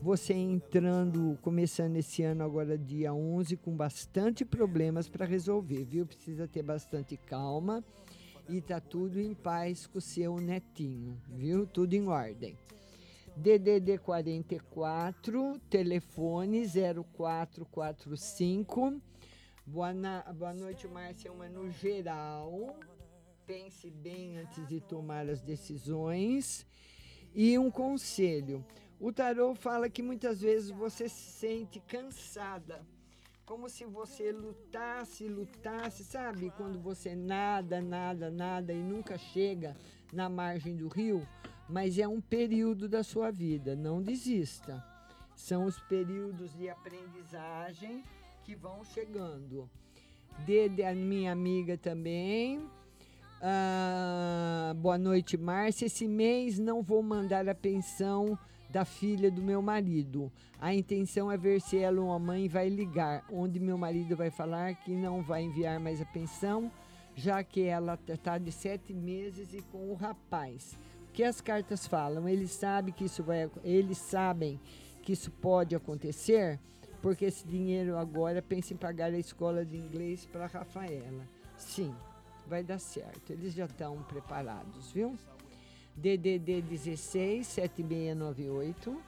[0.01, 6.07] Você entrando, começando esse ano agora dia 11 com bastante problemas para resolver, viu?
[6.07, 7.85] Precisa ter bastante calma
[8.49, 11.67] e tá tudo em paz com o seu netinho, viu?
[11.67, 12.57] Tudo em ordem.
[13.37, 18.99] DDD 44, telefone 0445.
[19.67, 21.31] Boa, na, boa noite, Márcia.
[21.31, 22.75] Uma no geral.
[23.45, 26.65] Pense bem antes de tomar as decisões.
[27.35, 28.65] E um conselho:
[29.01, 32.85] o tarô fala que muitas vezes você se sente cansada,
[33.43, 36.53] como se você lutasse, lutasse, sabe?
[36.55, 39.75] Quando você nada, nada, nada e nunca chega
[40.13, 41.27] na margem do rio,
[41.67, 44.85] mas é um período da sua vida, não desista.
[45.35, 48.03] São os períodos de aprendizagem
[48.43, 49.67] que vão chegando.
[50.45, 52.69] Dede a minha amiga também.
[53.41, 55.87] Ah, boa noite, Márcia.
[55.87, 58.37] Esse mês não vou mandar a pensão
[58.71, 60.31] da filha do meu marido.
[60.59, 64.31] A intenção é ver se ela ou a mãe vai ligar, onde meu marido vai
[64.31, 66.71] falar que não vai enviar mais a pensão,
[67.13, 70.77] já que ela está de sete meses e com o rapaz.
[71.09, 72.29] O que as cartas falam?
[72.29, 74.59] Eles sabem que isso vai, eles sabem
[75.03, 76.57] que isso pode acontecer,
[77.01, 81.27] porque esse dinheiro agora pensa em pagar a escola de inglês para Rafaela.
[81.57, 81.93] Sim,
[82.47, 83.31] vai dar certo.
[83.31, 85.17] Eles já estão preparados, viu?
[85.95, 89.01] DDD 16 7698.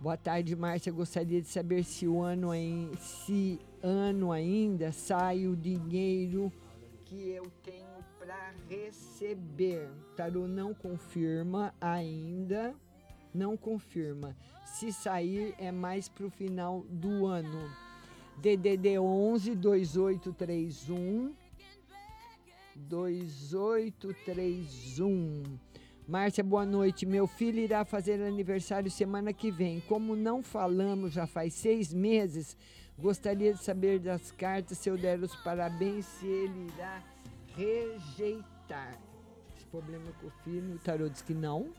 [0.00, 0.90] Boa tarde, Márcia.
[0.92, 2.50] Gostaria de saber se o ano,
[2.98, 6.52] se ano ainda sai o dinheiro
[7.04, 7.86] que eu tenho
[8.18, 9.88] para receber.
[10.16, 12.74] Tarô não confirma ainda,
[13.32, 14.36] não confirma.
[14.64, 17.70] Se sair é mais para o final do ano.
[18.38, 21.32] DDD 11 2831
[22.88, 25.58] 2831.
[26.06, 27.06] Márcia, boa noite.
[27.06, 29.80] Meu filho irá fazer aniversário semana que vem.
[29.80, 32.56] Como não falamos já faz seis meses,
[32.98, 37.02] gostaria de saber das cartas se eu der os parabéns, se ele irá
[37.56, 38.98] rejeitar.
[39.56, 41.72] Esse problema com o filho, o tarô diz que não.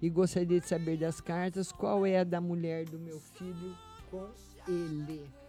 [0.00, 3.76] E gostaria de saber das cartas qual é a da mulher do meu filho
[4.10, 4.28] com
[4.66, 5.41] ele.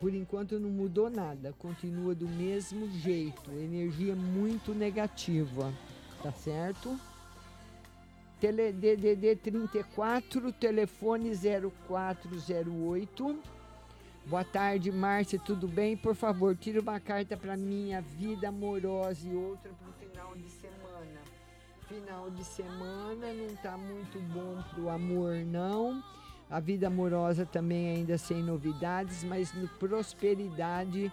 [0.00, 5.70] Por enquanto não mudou nada, continua do mesmo jeito, energia muito negativa,
[6.22, 6.98] tá certo?
[8.40, 13.38] Tele, DDD 34, telefone 0408.
[14.24, 15.98] Boa tarde, Márcia, tudo bem?
[15.98, 20.48] Por favor, tira uma carta para minha vida amorosa e outra para o final de
[20.48, 21.20] semana.
[21.86, 26.02] Final de semana não tá muito bom pro amor, não.
[26.50, 31.12] A vida amorosa também ainda sem novidades, mas no prosperidade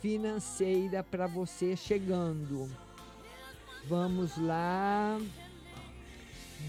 [0.00, 2.68] financeira para você chegando.
[3.88, 5.20] Vamos lá.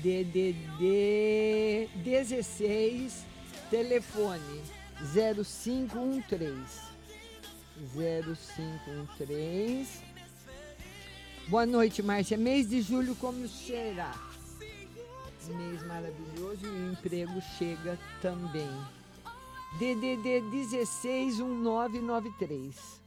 [0.04, 3.26] DDD 16,
[3.72, 4.62] telefone
[5.14, 6.54] 0513.
[7.96, 10.04] 0513.
[11.48, 12.38] Boa noite, Márcia.
[12.38, 14.33] Mês de julho, como será?
[15.50, 18.70] Mês maravilhoso e o emprego chega também.
[19.78, 23.02] DDD 161993.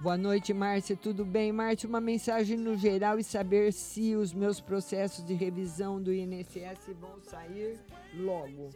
[0.00, 0.96] Boa noite, Márcia.
[0.96, 1.52] Tudo bem?
[1.52, 6.96] Márcia, uma mensagem no geral e saber se os meus processos de revisão do INSS
[6.98, 7.78] vão sair
[8.14, 8.70] logo.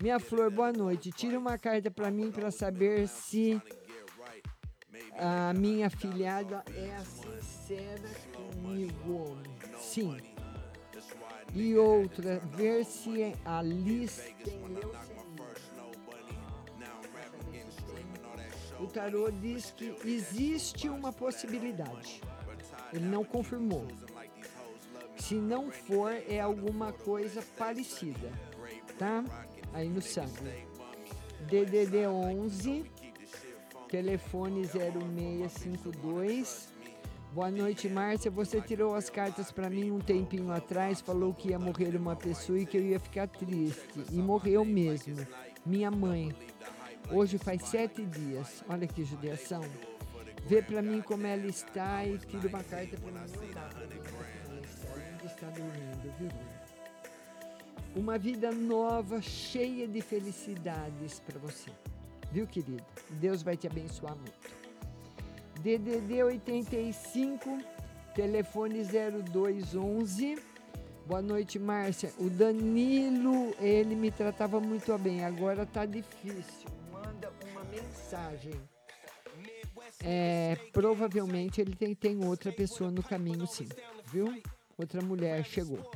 [0.00, 1.10] Minha flor, boa noite.
[1.10, 3.60] Tira uma carta para mim para saber se
[5.18, 9.36] a minha filhada é sincera comigo.
[9.78, 10.16] Sim.
[11.54, 14.66] E outra, ver se a Liz tem.
[18.78, 22.20] O tarô diz que existe uma possibilidade.
[22.92, 23.86] Ele não confirmou.
[25.16, 28.30] Se não for, é alguma coisa parecida,
[28.98, 29.24] tá?
[29.72, 30.66] Aí no sangue.
[31.48, 32.84] DDD 11,
[33.88, 36.68] telefone 0652.
[37.32, 38.30] Boa noite, Márcia.
[38.30, 42.58] Você tirou as cartas para mim um tempinho atrás, falou que ia morrer uma pessoa
[42.58, 44.04] e que eu ia ficar triste.
[44.10, 45.26] E morreu mesmo.
[45.64, 46.34] Minha mãe.
[47.10, 48.64] Hoje faz sete dias.
[48.68, 49.62] Olha que judiação.
[50.46, 53.18] Vê para mim como ela está e tira uma carta para mim.
[55.24, 56.28] Está dormindo, viu?
[57.94, 61.70] Uma vida nova, cheia de felicidades para você.
[62.30, 62.84] Viu, querida?
[63.10, 64.56] Deus vai te abençoar muito.
[65.60, 67.58] DDD 85,
[68.14, 70.38] telefone 0211.
[71.06, 72.12] Boa noite, Márcia.
[72.18, 76.68] O Danilo, ele me tratava muito bem, agora tá difícil.
[76.92, 78.54] Manda uma mensagem.
[80.02, 83.68] É, provavelmente ele tem, tem outra pessoa no caminho, sim,
[84.12, 84.40] viu?
[84.76, 85.90] Outra mulher chegou.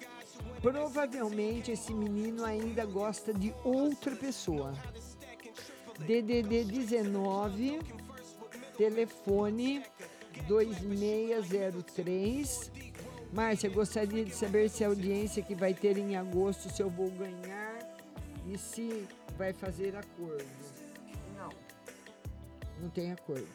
[0.62, 4.72] Provavelmente esse menino ainda gosta de outra pessoa.
[6.00, 7.78] DDD 19,
[8.76, 9.82] telefone
[10.48, 12.72] 2603.
[13.32, 17.10] Márcia, gostaria de saber se a audiência que vai ter em agosto, se eu vou
[17.10, 17.78] ganhar
[18.46, 19.06] e se
[19.36, 20.44] vai fazer acordo.
[21.36, 21.50] Não.
[22.80, 23.48] Não tem acordo.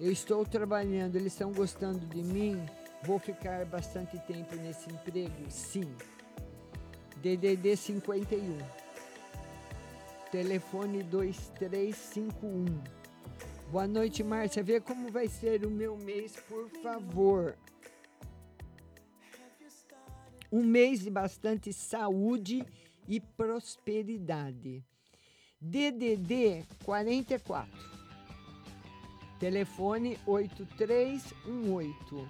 [0.00, 2.64] Eu estou trabalhando, eles estão gostando de mim.
[3.02, 5.50] Vou ficar bastante tempo nesse emprego?
[5.50, 5.92] Sim.
[7.16, 8.58] DDD 51.
[10.30, 12.66] Telefone 2351.
[13.70, 14.62] Boa noite, Márcia.
[14.62, 17.56] Vê como vai ser o meu mês, por favor.
[20.52, 22.62] Um mês de bastante saúde
[23.06, 24.84] e prosperidade.
[25.58, 27.72] DDD 44.
[29.38, 32.28] Telefone 8318.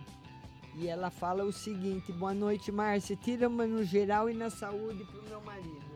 [0.76, 3.16] E ela fala o seguinte: Boa noite, Márcia.
[3.16, 5.87] Tira uma no geral e na saúde para o meu marido.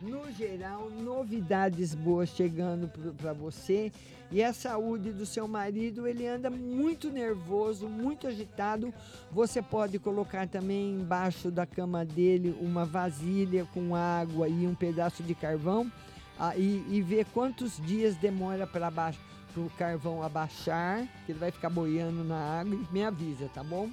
[0.00, 3.90] No geral, novidades boas chegando para você.
[4.30, 8.94] E a saúde do seu marido, ele anda muito nervoso, muito agitado.
[9.32, 15.22] Você pode colocar também embaixo da cama dele uma vasilha com água e um pedaço
[15.22, 15.90] de carvão
[16.38, 19.18] ah, e, ver quantos dias demora para baixo
[19.56, 22.78] o carvão abaixar, que ele vai ficar boiando na água.
[22.92, 23.90] Me avisa, tá bom?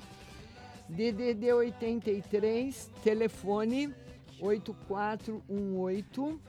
[0.87, 3.91] DDD 83, telefone
[4.39, 6.41] 8418.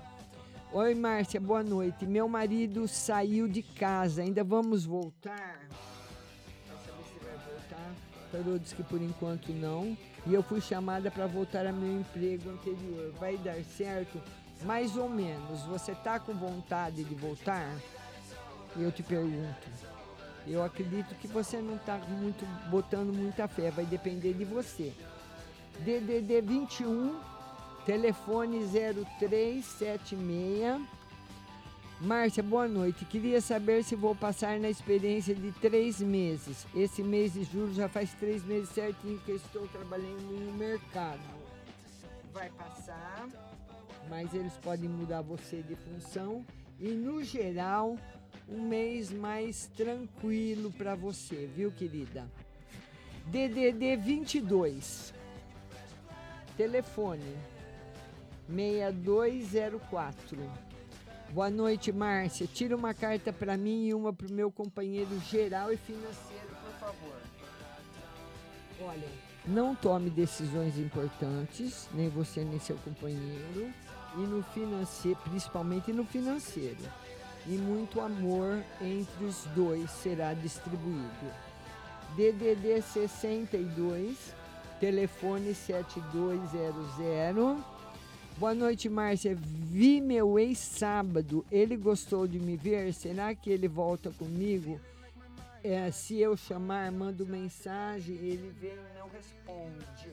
[0.73, 2.07] Oi, Márcia, boa noite.
[2.07, 5.69] Meu marido saiu de casa, ainda vamos voltar?
[6.67, 7.95] Vai saber se vai voltar.
[8.33, 9.97] Tarô diz que por enquanto não.
[10.27, 13.13] E eu fui chamada para voltar ao meu emprego anterior.
[13.19, 14.21] Vai dar certo?
[14.65, 15.63] Mais ou menos.
[15.63, 17.73] Você tá com vontade de voltar?
[18.77, 19.69] Eu te pergunto.
[20.47, 24.93] Eu acredito que você não está muito botando muita fé, vai depender de você.
[25.81, 27.19] DDD 21
[27.87, 30.83] telefone 0376.
[32.01, 33.07] Márcia, boa noite.
[33.07, 36.67] Queria saber se vou passar na experiência de três meses.
[36.75, 41.23] Esse mês de julho já faz três meses certinho que eu estou trabalhando no mercado.
[42.35, 43.29] Vai passar,
[44.11, 46.45] mas eles podem mudar você de função.
[46.79, 47.97] E no geral,
[48.49, 52.31] um mês mais tranquilo para você, viu, querida?
[53.29, 55.15] DDD 22.
[56.57, 57.56] Telefone
[58.49, 60.39] 6204.
[61.31, 62.47] Boa noite, Márcia.
[62.47, 66.73] Tira uma carta para mim e uma para o meu companheiro geral e financeiro, por
[66.79, 67.17] favor.
[68.81, 69.09] Olha,
[69.47, 73.73] não tome decisões importantes, nem você nem seu companheiro,
[74.17, 76.83] e no financeiro, principalmente no financeiro.
[77.47, 81.33] E muito amor entre os dois será distribuído.
[82.17, 84.35] DDD 62,
[84.81, 87.76] telefone 7200
[88.39, 89.35] Boa noite, Márcia.
[89.35, 91.43] Vi meu ex sábado.
[91.51, 92.93] Ele gostou de me ver.
[92.93, 94.79] Será que ele volta comigo?
[95.65, 100.13] É, se eu chamar, mando mensagem, ele vem e não responde.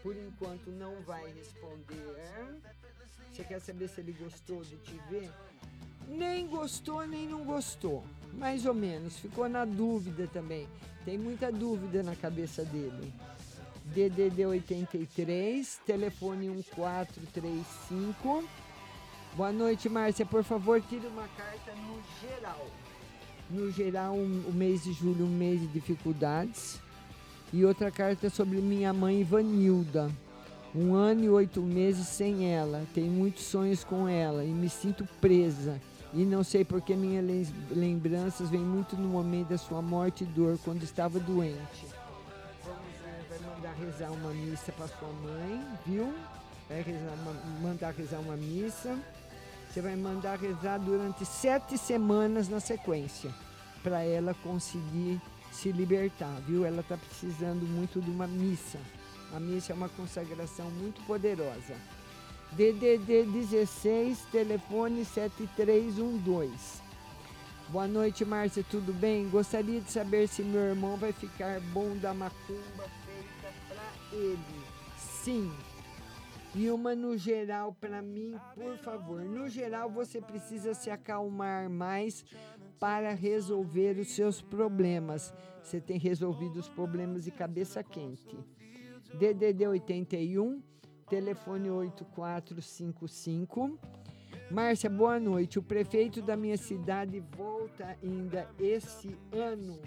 [0.00, 2.14] Por enquanto não vai responder.
[3.32, 5.28] Você quer saber se ele gostou de te ver?
[6.06, 8.04] Nem gostou, nem não gostou.
[8.32, 9.18] Mais ou menos.
[9.18, 10.68] Ficou na dúvida também.
[11.04, 13.12] Tem muita dúvida na cabeça dele.
[13.86, 18.44] DDD 83, telefone 1435.
[19.34, 20.24] Boa noite, Márcia.
[20.24, 22.66] Por favor, tire uma carta no geral.
[23.48, 26.80] No geral, um, o mês de julho, um mês de dificuldades.
[27.52, 30.08] E outra carta sobre minha mãe, Ivanilda.
[30.72, 32.86] Um ano e oito meses sem ela.
[32.94, 35.80] Tenho muitos sonhos com ela e me sinto presa.
[36.14, 40.58] E não sei porque minhas lembranças vêm muito no momento da sua morte e dor,
[40.64, 41.99] quando estava doente
[43.80, 46.14] rezar uma missa para sua mãe, viu?
[46.68, 47.16] Vai rezar
[47.62, 48.98] mandar rezar uma missa.
[49.68, 53.30] Você vai mandar rezar durante sete semanas na sequência,
[53.82, 55.20] para ela conseguir
[55.52, 56.64] se libertar, viu?
[56.64, 58.78] Ela está precisando muito de uma missa.
[59.34, 61.74] A missa é uma consagração muito poderosa.
[62.52, 66.50] DDD 16, telefone 7312.
[67.68, 69.28] Boa noite, Márcia, tudo bem?
[69.28, 72.99] Gostaria de saber se meu irmão vai ficar bom da macumba
[74.12, 74.64] ele.
[74.96, 75.52] Sim.
[76.54, 79.22] E uma no geral para mim, por favor.
[79.22, 82.24] No geral, você precisa se acalmar mais
[82.78, 85.32] para resolver os seus problemas.
[85.62, 88.36] Você tem resolvido os problemas de cabeça quente.
[89.14, 90.62] DDD 81,
[91.08, 93.78] telefone 8455.
[94.50, 95.60] Márcia, boa noite.
[95.60, 99.78] O prefeito da minha cidade volta ainda esse ano.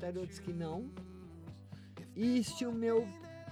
[0.00, 0.88] Tarô diz que não.
[2.14, 3.04] E se o meu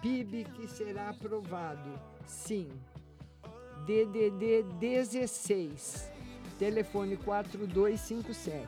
[0.03, 1.99] PIB que será aprovado?
[2.27, 2.69] Sim.
[3.87, 6.11] DDD 16,
[6.59, 8.67] telefone 4257.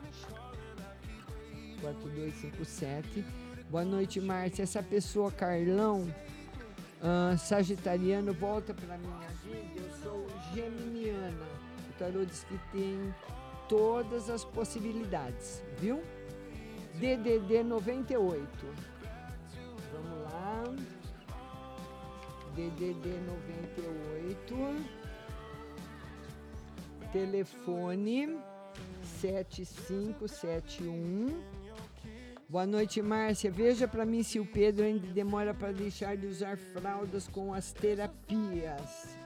[1.81, 3.25] 4257.
[3.69, 4.63] Boa noite, Márcia.
[4.63, 6.07] Essa pessoa, Carlão,
[7.01, 9.81] ah, sagitariano, volta para minha vida.
[9.81, 11.45] Eu sou geminiana.
[11.89, 13.13] O tarô diz que tem
[13.67, 16.01] todas as possibilidades, viu?
[16.93, 18.47] DDD 98.
[19.91, 20.63] Vamos lá.
[22.55, 24.55] DDD 98.
[27.11, 28.39] Telefone
[29.21, 31.43] 7571.
[32.47, 33.51] Boa noite, Márcia.
[33.51, 37.73] Veja para mim se o Pedro ainda demora para deixar de usar fraldas com as
[37.73, 39.17] terapias.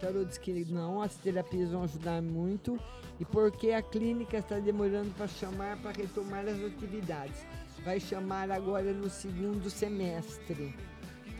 [0.00, 2.80] Tarô diz que não, as terapias vão ajudar muito.
[3.18, 7.44] E porque a clínica está demorando para chamar para retomar as atividades.
[7.84, 10.74] Vai chamar agora no segundo semestre,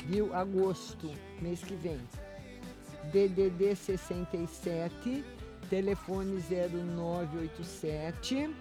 [0.07, 0.35] viu?
[0.35, 1.11] Agosto,
[1.41, 2.01] mês que vem.
[3.13, 5.25] DDD 67,
[5.69, 8.55] telefone 0987.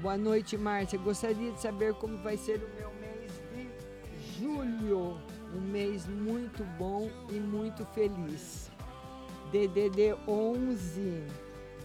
[0.00, 0.98] Boa noite, Márcia.
[0.98, 3.68] Gostaria de saber como vai ser o meu mês de
[4.38, 5.18] julho.
[5.54, 8.70] Um mês muito bom e muito feliz.
[9.50, 11.22] DDD 11,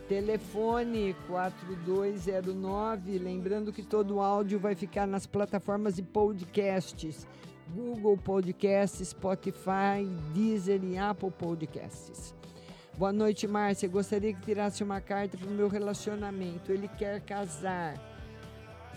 [0.09, 3.17] telefone 4209.
[3.17, 7.25] Lembrando que todo o áudio vai ficar nas plataformas de podcasts:
[7.73, 12.33] Google Podcasts, Spotify, Deezer e Apple Podcasts.
[12.97, 13.87] Boa noite, Márcia.
[13.87, 16.71] Gostaria que tirasse uma carta para o meu relacionamento.
[16.71, 17.95] Ele quer casar.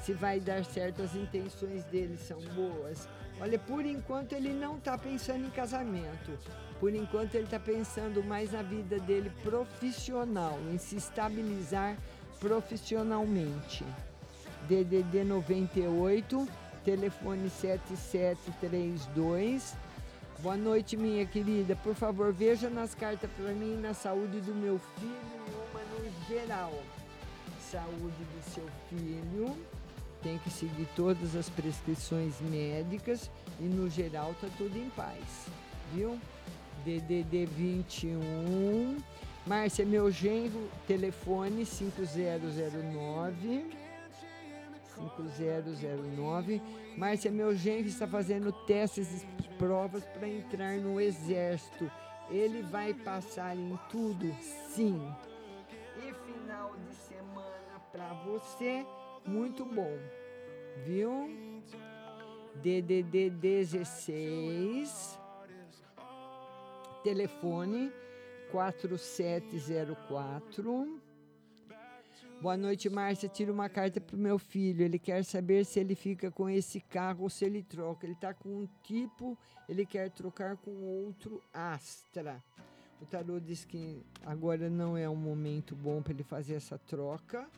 [0.03, 3.09] Se vai dar certo, as intenções dele são boas.
[3.41, 6.37] Olha, por enquanto ele não está pensando em casamento.
[6.81, 11.97] Por enquanto ele está pensando mais na vida dele profissional, em se estabilizar
[12.41, 13.85] profissionalmente.
[14.69, 16.47] DDD 98,
[16.85, 19.75] telefone 7732.
[20.41, 21.77] Boa noite, minha querida.
[21.77, 25.15] Por favor, veja nas cartas para mim na saúde do meu filho
[25.49, 26.75] e uma no geral.
[27.71, 29.57] Saúde do seu filho.
[30.23, 33.29] Tem que seguir todas as prescrições médicas
[33.61, 35.49] e no geral tá tudo em paz,
[35.93, 36.17] viu?
[36.85, 38.99] DDD 21.
[39.47, 43.84] Márcia, meu genro, telefone 5009
[44.97, 46.63] 5009.
[46.97, 49.27] Márcia, meu genro está fazendo testes e
[49.59, 51.91] provas para entrar no exército.
[52.31, 54.33] Ele vai passar em tudo?
[54.71, 55.13] Sim.
[55.99, 58.87] E final de semana para você,
[59.27, 59.99] muito bom.
[60.85, 61.29] Viu?
[62.63, 65.19] DDD 16.
[67.03, 67.91] Telefone
[68.51, 71.04] 4704.
[72.41, 73.29] Boa noite, Márcia.
[73.29, 74.85] Tira uma carta para o meu filho.
[74.85, 78.05] Ele quer saber se ele fica com esse carro ou se ele troca.
[78.05, 79.39] Ele está com um tipo,
[79.69, 82.43] ele quer trocar com outro Astra.
[83.01, 87.49] O tarô diz que agora não é um momento bom para ele fazer essa troca.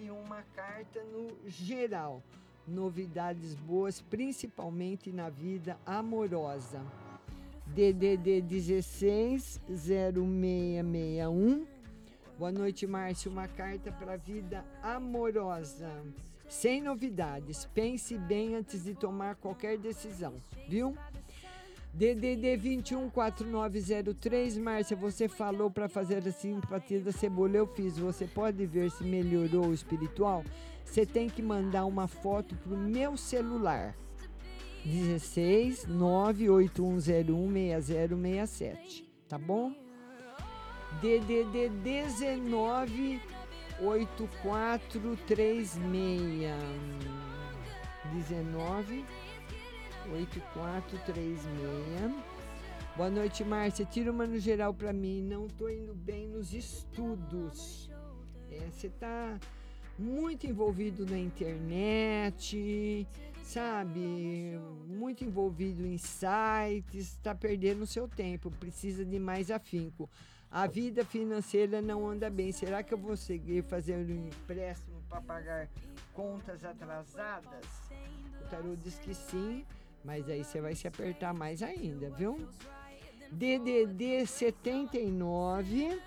[0.00, 2.22] E uma carta no geral.
[2.66, 6.80] Novidades boas, principalmente na vida amorosa.
[7.66, 11.71] DDD 16 0661
[12.42, 13.30] Boa noite, Márcio.
[13.30, 15.88] Uma carta para a vida amorosa.
[16.48, 17.66] Sem novidades.
[17.66, 20.34] Pense bem antes de tomar qualquer decisão,
[20.68, 20.92] viu?
[21.94, 27.96] DDD 214903, Márcia, você falou para fazer a simpatia da cebola, eu fiz.
[27.96, 30.42] Você pode ver se melhorou o espiritual?
[30.84, 33.94] Você tem que mandar uma foto pro meu celular.
[34.84, 39.81] 16 98101 6067, tá bom?
[41.00, 43.20] DDD 19
[43.80, 45.78] 8436
[48.12, 49.04] 19
[50.12, 52.42] 8436
[52.94, 53.86] Boa noite, Márcia.
[53.86, 55.22] Tira uma no geral para mim.
[55.22, 57.90] Não tô indo bem nos estudos.
[58.50, 59.40] É, você tá
[59.98, 63.08] muito envolvido na internet,
[63.42, 64.58] sabe?
[64.86, 70.10] Muito envolvido em sites, está perdendo seu tempo, precisa de mais afinco.
[70.52, 72.52] A vida financeira não anda bem.
[72.52, 75.66] Será que eu vou seguir fazendo um empréstimo para pagar
[76.12, 77.64] contas atrasadas?
[78.38, 79.64] O tarô diz que sim,
[80.04, 82.36] mas aí você vai se apertar mais ainda, viu?
[83.30, 85.98] DDD 79,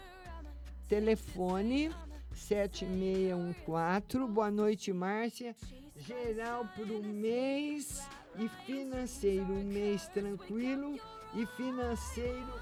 [0.87, 1.91] telefone
[2.31, 4.31] 7614.
[4.31, 5.55] Boa noite, Márcia.
[5.95, 8.07] Geral para o mês
[8.37, 9.53] e financeiro.
[9.53, 10.99] Um mês tranquilo
[11.33, 12.53] e financeiro,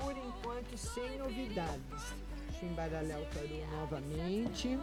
[0.00, 2.14] por enquanto, sem novidades.
[2.48, 4.76] Deixa eu embaralhar o tarô novamente.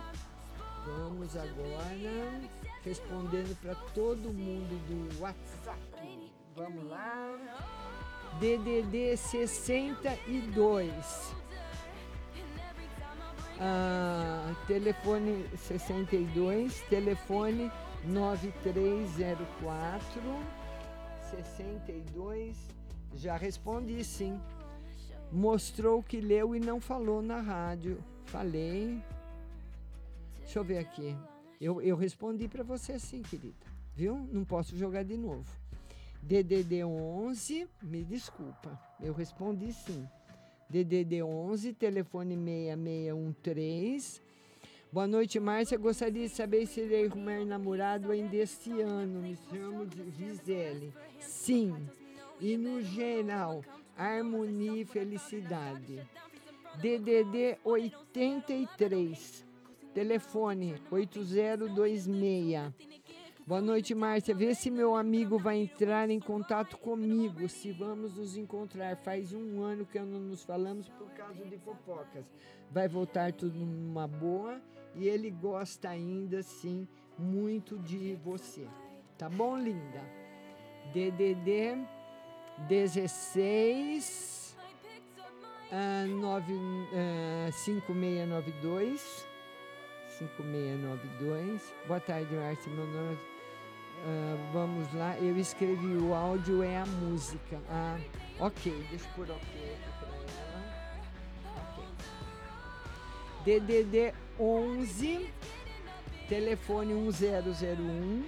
[0.86, 2.40] Vamos agora
[2.84, 6.32] respondendo para todo mundo do WhatsApp.
[6.56, 7.36] Vamos lá.
[8.40, 11.34] DDD 62.
[13.60, 17.72] Ah, telefone 62, telefone
[18.04, 20.22] 9304
[21.32, 22.56] 62.
[23.16, 24.40] Já respondi sim.
[25.36, 28.02] Mostrou que leu e não falou na rádio.
[28.24, 29.04] Falei.
[30.40, 31.14] Deixa eu ver aqui.
[31.60, 33.66] Eu, eu respondi para você sim, querida.
[33.94, 34.16] Viu?
[34.32, 35.46] Não posso jogar de novo.
[36.22, 38.80] DDD 11, me desculpa.
[39.02, 40.08] Eu respondi sim.
[40.70, 44.22] DDD 11, telefone 6613.
[44.90, 45.78] Boa noite, Márcia.
[45.78, 49.20] Gostaria de saber se irei arrumar namorado ainda este ano.
[49.22, 50.94] Me chamo de Gisele.
[51.20, 51.76] Sim.
[52.40, 53.62] E no geral,
[53.98, 56.08] harmonia e felicidade.
[56.76, 59.46] DDD 83,
[59.94, 62.74] telefone 8026.
[63.48, 64.34] Boa noite, Márcia.
[64.34, 68.98] Vê se meu amigo vai entrar em contato comigo, se vamos nos encontrar.
[68.98, 72.26] Faz um ano que não nos falamos por causa de fofocas.
[72.72, 74.60] Vai voltar tudo numa boa
[74.96, 78.68] e ele gosta ainda, sim, muito de você.
[79.18, 80.02] Tá bom, linda?
[80.92, 81.86] DDD
[82.58, 84.56] 16
[85.72, 89.28] uh, 9, uh, 5692
[90.18, 91.74] 5692.
[91.88, 92.40] Boa tarde, é
[94.06, 97.60] Uh, vamos lá, eu escrevi o áudio é a música.
[97.70, 97.98] Ah,
[98.40, 100.26] ok, deixa eu pôr ok aqui pra ela.
[103.44, 103.60] Okay.
[103.60, 105.30] DDD 11,
[106.30, 108.24] telefone 1001.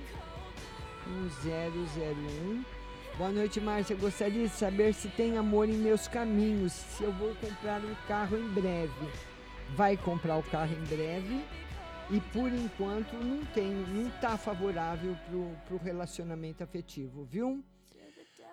[1.44, 2.77] 1001.
[3.18, 3.96] Boa noite, Márcia.
[3.96, 8.38] Gostaria de saber se tem amor em meus caminhos, se eu vou comprar um carro
[8.38, 8.94] em breve.
[9.76, 11.44] Vai comprar o carro em breve
[12.12, 15.18] e por enquanto não tem, não está favorável
[15.66, 17.64] para o relacionamento afetivo, viu?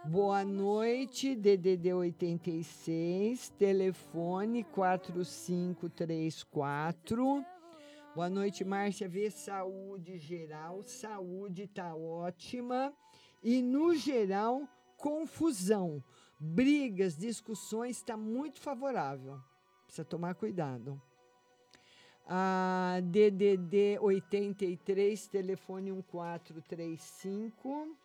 [0.03, 7.45] Boa noite, DDD 86, telefone 4534.
[8.15, 9.07] Boa noite, Márcia.
[9.11, 12.95] Vê saúde geral, saúde tá ótima
[13.45, 14.67] e no geral
[14.97, 16.03] confusão,
[16.41, 19.41] brigas, discussões está muito favorável.
[19.87, 21.01] Precisa tomar cuidado
[22.27, 27.97] a DDD 83, telefone 1435.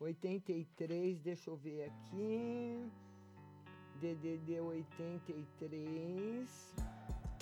[0.00, 2.78] 83, deixa eu ver aqui.
[4.00, 6.48] DDD 83.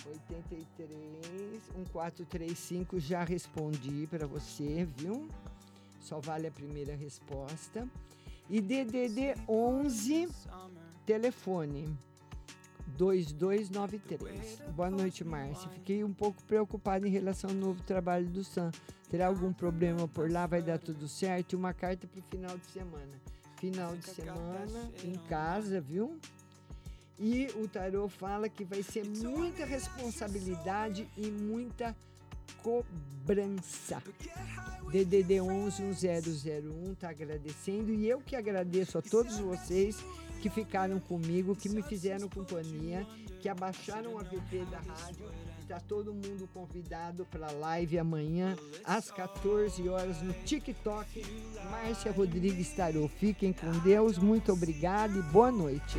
[0.07, 5.29] 83 1435 já respondi para você, viu?
[6.01, 7.89] Só vale a primeira resposta.
[8.49, 10.29] E DDD 11
[11.07, 11.97] telefone
[12.97, 14.61] 2293.
[14.75, 15.69] Boa noite, Márcia.
[15.71, 18.71] Fiquei um pouco preocupada em relação ao novo trabalho do Sam.
[19.09, 20.47] Terá algum problema por lá?
[20.47, 21.57] Vai dar tudo certo?
[21.57, 23.21] Uma carta para o final de semana.
[23.57, 26.19] Final de semana em casa, viu?
[27.19, 31.95] E o tarô fala que vai ser muita responsabilidade e muita
[32.63, 34.03] cobrança.
[34.91, 39.97] DDD 11 1001 tá agradecendo e eu que agradeço a todos vocês
[40.41, 43.07] que ficaram comigo, que me fizeram companhia,
[43.41, 45.31] que abaixaram o app da rádio.
[45.61, 51.25] Está todo mundo convidado para a live amanhã às 14 horas no TikTok.
[51.71, 53.07] Márcia Rodrigues Tarô.
[53.07, 55.99] Fiquem com Deus, muito obrigado e boa noite.